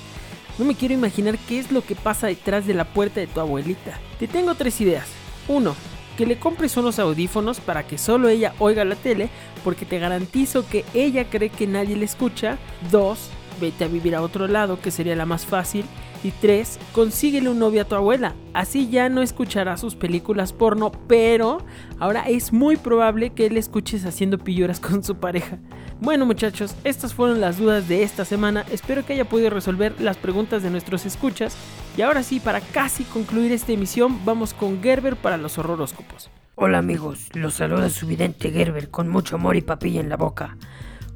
No 0.56 0.64
me 0.64 0.76
quiero 0.76 0.94
imaginar 0.94 1.36
qué 1.36 1.58
es 1.58 1.72
lo 1.72 1.84
que 1.84 1.96
pasa 1.96 2.28
detrás 2.28 2.64
de 2.64 2.74
la 2.74 2.84
puerta 2.84 3.18
de 3.18 3.26
tu 3.26 3.40
abuelita. 3.40 3.98
Te 4.20 4.28
tengo 4.28 4.54
tres 4.54 4.80
ideas. 4.80 5.08
1 5.48 5.95
que 6.16 6.26
le 6.26 6.38
compres 6.38 6.76
unos 6.76 6.98
audífonos 6.98 7.60
para 7.60 7.86
que 7.86 7.98
solo 7.98 8.28
ella 8.28 8.54
oiga 8.58 8.84
la 8.84 8.96
tele, 8.96 9.28
porque 9.62 9.84
te 9.84 9.98
garantizo 9.98 10.66
que 10.68 10.84
ella 10.94 11.28
cree 11.28 11.50
que 11.50 11.66
nadie 11.66 11.96
le 11.96 12.04
escucha. 12.04 12.58
2. 12.90 13.30
Vete 13.60 13.84
a 13.84 13.88
vivir 13.88 14.14
a 14.14 14.22
otro 14.22 14.48
lado, 14.48 14.80
que 14.80 14.90
sería 14.90 15.16
la 15.16 15.26
más 15.26 15.46
fácil. 15.46 15.84
Y 16.26 16.32
3. 16.32 16.80
Consíguele 16.92 17.48
un 17.48 17.60
novio 17.60 17.82
a 17.82 17.84
tu 17.84 17.94
abuela. 17.94 18.34
Así 18.52 18.88
ya 18.88 19.08
no 19.08 19.22
escuchará 19.22 19.76
sus 19.76 19.94
películas 19.94 20.52
porno, 20.52 20.90
pero 21.06 21.58
ahora 22.00 22.22
es 22.22 22.52
muy 22.52 22.76
probable 22.76 23.30
que 23.30 23.46
él 23.46 23.56
escuches 23.56 24.04
haciendo 24.04 24.36
pilluras 24.36 24.80
con 24.80 25.04
su 25.04 25.18
pareja. 25.18 25.60
Bueno 26.00 26.26
muchachos, 26.26 26.74
estas 26.82 27.14
fueron 27.14 27.40
las 27.40 27.58
dudas 27.58 27.86
de 27.86 28.02
esta 28.02 28.24
semana. 28.24 28.64
Espero 28.72 29.06
que 29.06 29.12
haya 29.12 29.28
podido 29.28 29.50
resolver 29.50 30.00
las 30.00 30.16
preguntas 30.16 30.64
de 30.64 30.70
nuestros 30.70 31.06
escuchas. 31.06 31.56
Y 31.96 32.02
ahora 32.02 32.24
sí, 32.24 32.40
para 32.40 32.60
casi 32.60 33.04
concluir 33.04 33.52
esta 33.52 33.70
emisión, 33.70 34.24
vamos 34.24 34.52
con 34.52 34.82
Gerber 34.82 35.14
para 35.14 35.36
los 35.36 35.58
horroróscopos. 35.58 36.28
Hola 36.56 36.78
amigos, 36.78 37.28
los 37.34 37.54
saluda 37.54 37.88
su 37.88 38.08
vidente 38.08 38.50
Gerber 38.50 38.90
con 38.90 39.06
mucho 39.06 39.36
amor 39.36 39.54
y 39.54 39.62
papilla 39.62 40.00
en 40.00 40.08
la 40.08 40.16
boca. 40.16 40.58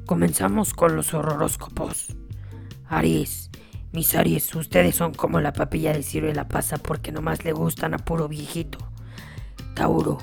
Comenzamos 0.05 0.73
con 0.73 0.95
los 0.95 1.13
horroróscopos. 1.13 2.15
Aries, 2.87 3.50
mis 3.93 4.15
Aries, 4.15 4.55
ustedes 4.55 4.95
son 4.95 5.13
como 5.13 5.41
la 5.41 5.51
papilla 5.51 5.91
de 5.91 6.01
ciruela 6.01 6.47
pasa 6.47 6.77
porque 6.77 7.11
nomás 7.11 7.43
le 7.43 7.51
gustan 7.51 7.93
a 7.93 7.97
puro 7.97 8.29
viejito. 8.29 8.77
Tauro, 9.75 10.17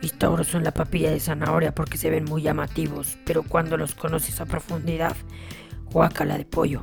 mis 0.00 0.16
tauros 0.16 0.46
son 0.46 0.62
la 0.62 0.72
papilla 0.72 1.10
de 1.10 1.18
zanahoria 1.18 1.74
porque 1.74 1.98
se 1.98 2.10
ven 2.10 2.24
muy 2.24 2.42
llamativos, 2.42 3.18
pero 3.24 3.42
cuando 3.42 3.76
los 3.76 3.96
conoces 3.96 4.40
a 4.40 4.46
profundidad, 4.46 5.16
guácala 5.90 6.38
de 6.38 6.44
pollo. 6.44 6.82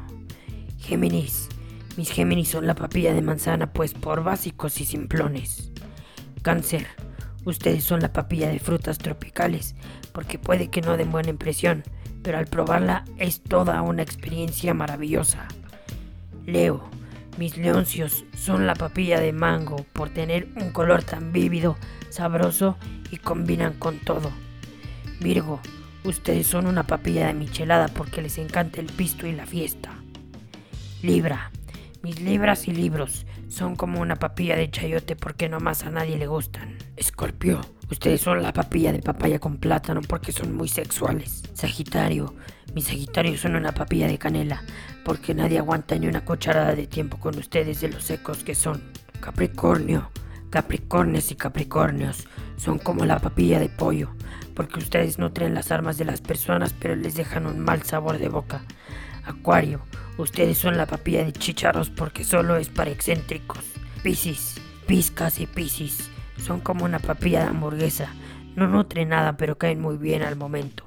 Géminis, 0.79 1.47
mis 1.95 2.11
Géminis 2.11 2.49
son 2.49 2.67
la 2.67 2.75
papilla 2.75 3.13
de 3.13 3.21
manzana 3.21 3.71
pues 3.71 3.93
por 3.93 4.21
básicos 4.21 4.81
y 4.81 4.85
simplones. 4.85 5.71
Cáncer, 6.41 6.87
ustedes 7.45 7.85
son 7.85 8.01
la 8.01 8.11
papilla 8.11 8.49
de 8.49 8.59
frutas 8.59 8.97
tropicales 8.97 9.75
porque 10.11 10.39
puede 10.39 10.69
que 10.69 10.81
no 10.81 10.97
den 10.97 11.11
buena 11.11 11.29
impresión, 11.29 11.83
pero 12.21 12.37
al 12.37 12.47
probarla 12.47 13.05
es 13.17 13.41
toda 13.41 13.81
una 13.81 14.01
experiencia 14.01 14.73
maravillosa. 14.73 15.47
Leo, 16.45 16.89
mis 17.37 17.57
leoncios 17.57 18.25
son 18.35 18.67
la 18.67 18.73
papilla 18.73 19.19
de 19.19 19.33
mango 19.33 19.85
por 19.93 20.09
tener 20.09 20.47
un 20.55 20.71
color 20.71 21.03
tan 21.03 21.31
vívido, 21.31 21.77
sabroso 22.09 22.77
y 23.11 23.17
combinan 23.17 23.73
con 23.73 23.99
todo. 23.99 24.31
Virgo, 25.19 25.59
ustedes 26.03 26.47
son 26.47 26.65
una 26.67 26.83
papilla 26.83 27.27
de 27.27 27.33
michelada 27.33 27.87
porque 27.87 28.21
les 28.21 28.37
encanta 28.37 28.81
el 28.81 28.87
pisto 28.87 29.27
y 29.27 29.33
la 29.33 29.45
fiesta. 29.45 29.91
Libra, 31.01 31.51
mis 32.01 32.19
libras 32.21 32.67
y 32.67 32.71
libros 32.71 33.25
son 33.47 33.75
como 33.75 34.01
una 34.01 34.15
papilla 34.15 34.55
de 34.55 34.71
chayote 34.71 35.15
porque 35.15 35.49
nomás 35.49 35.83
a 35.83 35.91
nadie 35.91 36.17
le 36.17 36.27
gustan. 36.27 36.77
Escorpio, 36.97 37.61
ustedes 37.91 38.21
son 38.21 38.41
la 38.41 38.53
papilla 38.53 38.93
de 38.93 39.01
papaya 39.01 39.39
con 39.39 39.57
plátano 39.57 40.01
porque 40.01 40.31
son 40.31 40.55
muy 40.55 40.69
sexuales. 40.69 41.43
Sagitario, 41.53 42.33
mis 42.73 42.85
sagitarios 42.85 43.41
son 43.41 43.55
una 43.55 43.73
papilla 43.73 44.07
de 44.07 44.17
canela 44.17 44.63
porque 45.03 45.33
nadie 45.33 45.59
aguanta 45.59 45.97
ni 45.97 46.07
una 46.07 46.23
cucharada 46.23 46.73
de 46.73 46.87
tiempo 46.87 47.17
con 47.19 47.37
ustedes 47.37 47.81
de 47.81 47.89
los 47.89 48.03
secos 48.03 48.43
que 48.43 48.55
son. 48.55 48.81
Capricornio, 49.19 50.09
Capricornios 50.49 51.31
y 51.31 51.35
Capricornios 51.35 52.27
son 52.57 52.79
como 52.79 53.05
la 53.05 53.19
papilla 53.19 53.59
de 53.59 53.69
pollo, 53.69 54.09
porque 54.55 54.79
ustedes 54.79 55.19
nutren 55.19 55.53
las 55.53 55.71
armas 55.71 55.97
de 55.97 56.05
las 56.05 56.21
personas 56.21 56.73
pero 56.79 56.95
les 56.95 57.15
dejan 57.15 57.45
un 57.45 57.59
mal 57.59 57.83
sabor 57.83 58.17
de 58.17 58.29
boca. 58.29 58.63
Acuario, 59.25 59.81
ustedes 60.17 60.57
son 60.57 60.77
la 60.77 60.87
papilla 60.87 61.23
de 61.23 61.33
chicharros 61.33 61.89
porque 61.89 62.23
solo 62.23 62.55
es 62.55 62.69
para 62.69 62.89
excéntricos. 62.89 63.63
Piscis, 64.01 64.55
Piscas 64.87 65.39
y 65.39 65.45
Piscis 65.45 66.10
son 66.37 66.59
como 66.59 66.85
una 66.85 66.99
papilla 66.99 67.41
de 67.41 67.49
hamburguesa, 67.49 68.13
no 68.55 68.67
nutren 68.67 69.09
nada 69.09 69.37
pero 69.37 69.57
caen 69.57 69.81
muy 69.81 69.97
bien 69.97 70.23
al 70.23 70.35
momento. 70.35 70.85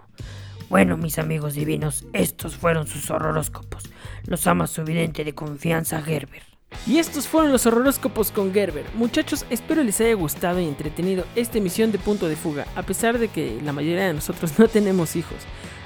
Bueno, 0.69 0.97
mis 0.97 1.19
amigos 1.19 1.55
divinos, 1.55 2.05
estos 2.13 2.57
fueron 2.57 2.87
sus 2.87 3.11
horroróscopos. 3.11 3.85
Los 4.27 4.47
ama 4.47 4.67
su 4.67 4.83
vidente 4.85 5.25
de 5.25 5.35
confianza, 5.35 6.03
Gerber. 6.03 6.43
Y 6.87 6.99
estos 6.99 7.29
fueron 7.29 7.53
los 7.53 7.67
horroróscopos 7.67 8.31
con 8.31 8.53
Gerber. 8.53 8.85
Muchachos, 8.95 9.47
espero 9.51 9.83
les 9.83 10.01
haya 10.01 10.15
gustado 10.15 10.61
y 10.61 10.67
entretenido 10.67 11.25
esta 11.37 11.59
emisión 11.59 11.93
de 11.93 11.99
Punto 11.99 12.29
de 12.29 12.37
Fuga, 12.37 12.67
a 12.75 12.83
pesar 12.83 13.19
de 13.19 13.29
que 13.29 13.61
la 13.63 13.73
mayoría 13.73 14.07
de 14.07 14.15
nosotros 14.15 14.59
no 14.59 14.69
tenemos 14.69 15.17
hijos. 15.17 15.39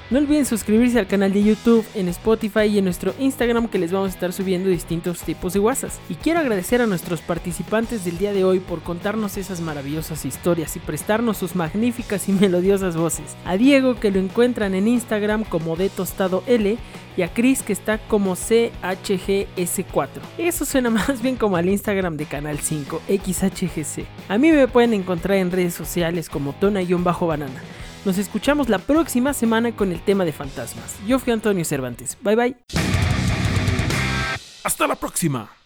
No 0.09 0.17
olviden 0.17 0.47
suscribirse 0.47 0.97
al 0.97 1.05
canal 1.05 1.31
de 1.33 1.43
YouTube, 1.43 1.85
en 1.93 2.07
Spotify 2.07 2.61
y 2.61 2.79
en 2.79 2.85
nuestro 2.85 3.13
Instagram 3.19 3.67
que 3.67 3.77
les 3.77 3.91
vamos 3.91 4.09
a 4.09 4.13
estar 4.13 4.33
subiendo 4.33 4.67
distintos 4.67 5.21
tipos 5.21 5.53
de 5.53 5.59
WhatsApp. 5.59 5.91
Y 6.09 6.15
quiero 6.15 6.39
agradecer 6.39 6.81
a 6.81 6.87
nuestros 6.87 7.21
participantes 7.21 8.03
del 8.03 8.17
día 8.17 8.33
de 8.33 8.43
hoy 8.43 8.59
por 8.59 8.81
contarnos 8.81 9.37
esas 9.37 9.61
maravillosas 9.61 10.25
historias 10.25 10.75
y 10.75 10.79
prestarnos 10.79 11.37
sus 11.37 11.55
magníficas 11.55 12.27
y 12.27 12.31
melodiosas 12.39 12.97
voces. 12.97 13.37
A 13.45 13.55
Diego 13.55 13.99
que 13.99 14.09
lo 14.09 14.19
encuentran 14.19 14.73
en 14.73 14.87
Instagram 14.87 15.43
como 15.43 15.75
de 15.75 15.89
tostado 15.89 16.43
L 16.47 16.75
y 17.15 17.21
a 17.21 17.31
Chris 17.31 17.61
que 17.61 17.73
está 17.73 17.99
como 17.99 18.35
CHGS4. 18.35 20.07
Eso 20.39 20.65
suena 20.65 20.89
más 20.89 21.21
bien 21.21 21.35
como 21.35 21.55
al 21.55 21.69
Instagram 21.69 22.17
de 22.17 22.25
Canal 22.25 22.57
5, 22.57 23.03
XHGC. 23.07 24.07
A 24.27 24.39
mí 24.39 24.51
me 24.51 24.67
pueden 24.67 24.95
encontrar 24.95 25.37
en 25.37 25.51
redes 25.51 25.75
sociales 25.75 26.29
como 26.29 26.53
tona-banana. 26.53 27.61
Nos 28.05 28.17
escuchamos 28.17 28.69
la 28.69 28.79
próxima 28.79 29.33
semana 29.33 29.75
con 29.75 29.91
el 29.91 30.01
tema 30.01 30.25
de 30.25 30.31
fantasmas. 30.31 30.95
Yo 31.05 31.19
fui 31.19 31.33
Antonio 31.33 31.65
Cervantes. 31.65 32.17
Bye 32.21 32.35
bye. 32.35 32.55
Hasta 34.63 34.87
la 34.87 34.95
próxima. 34.95 35.58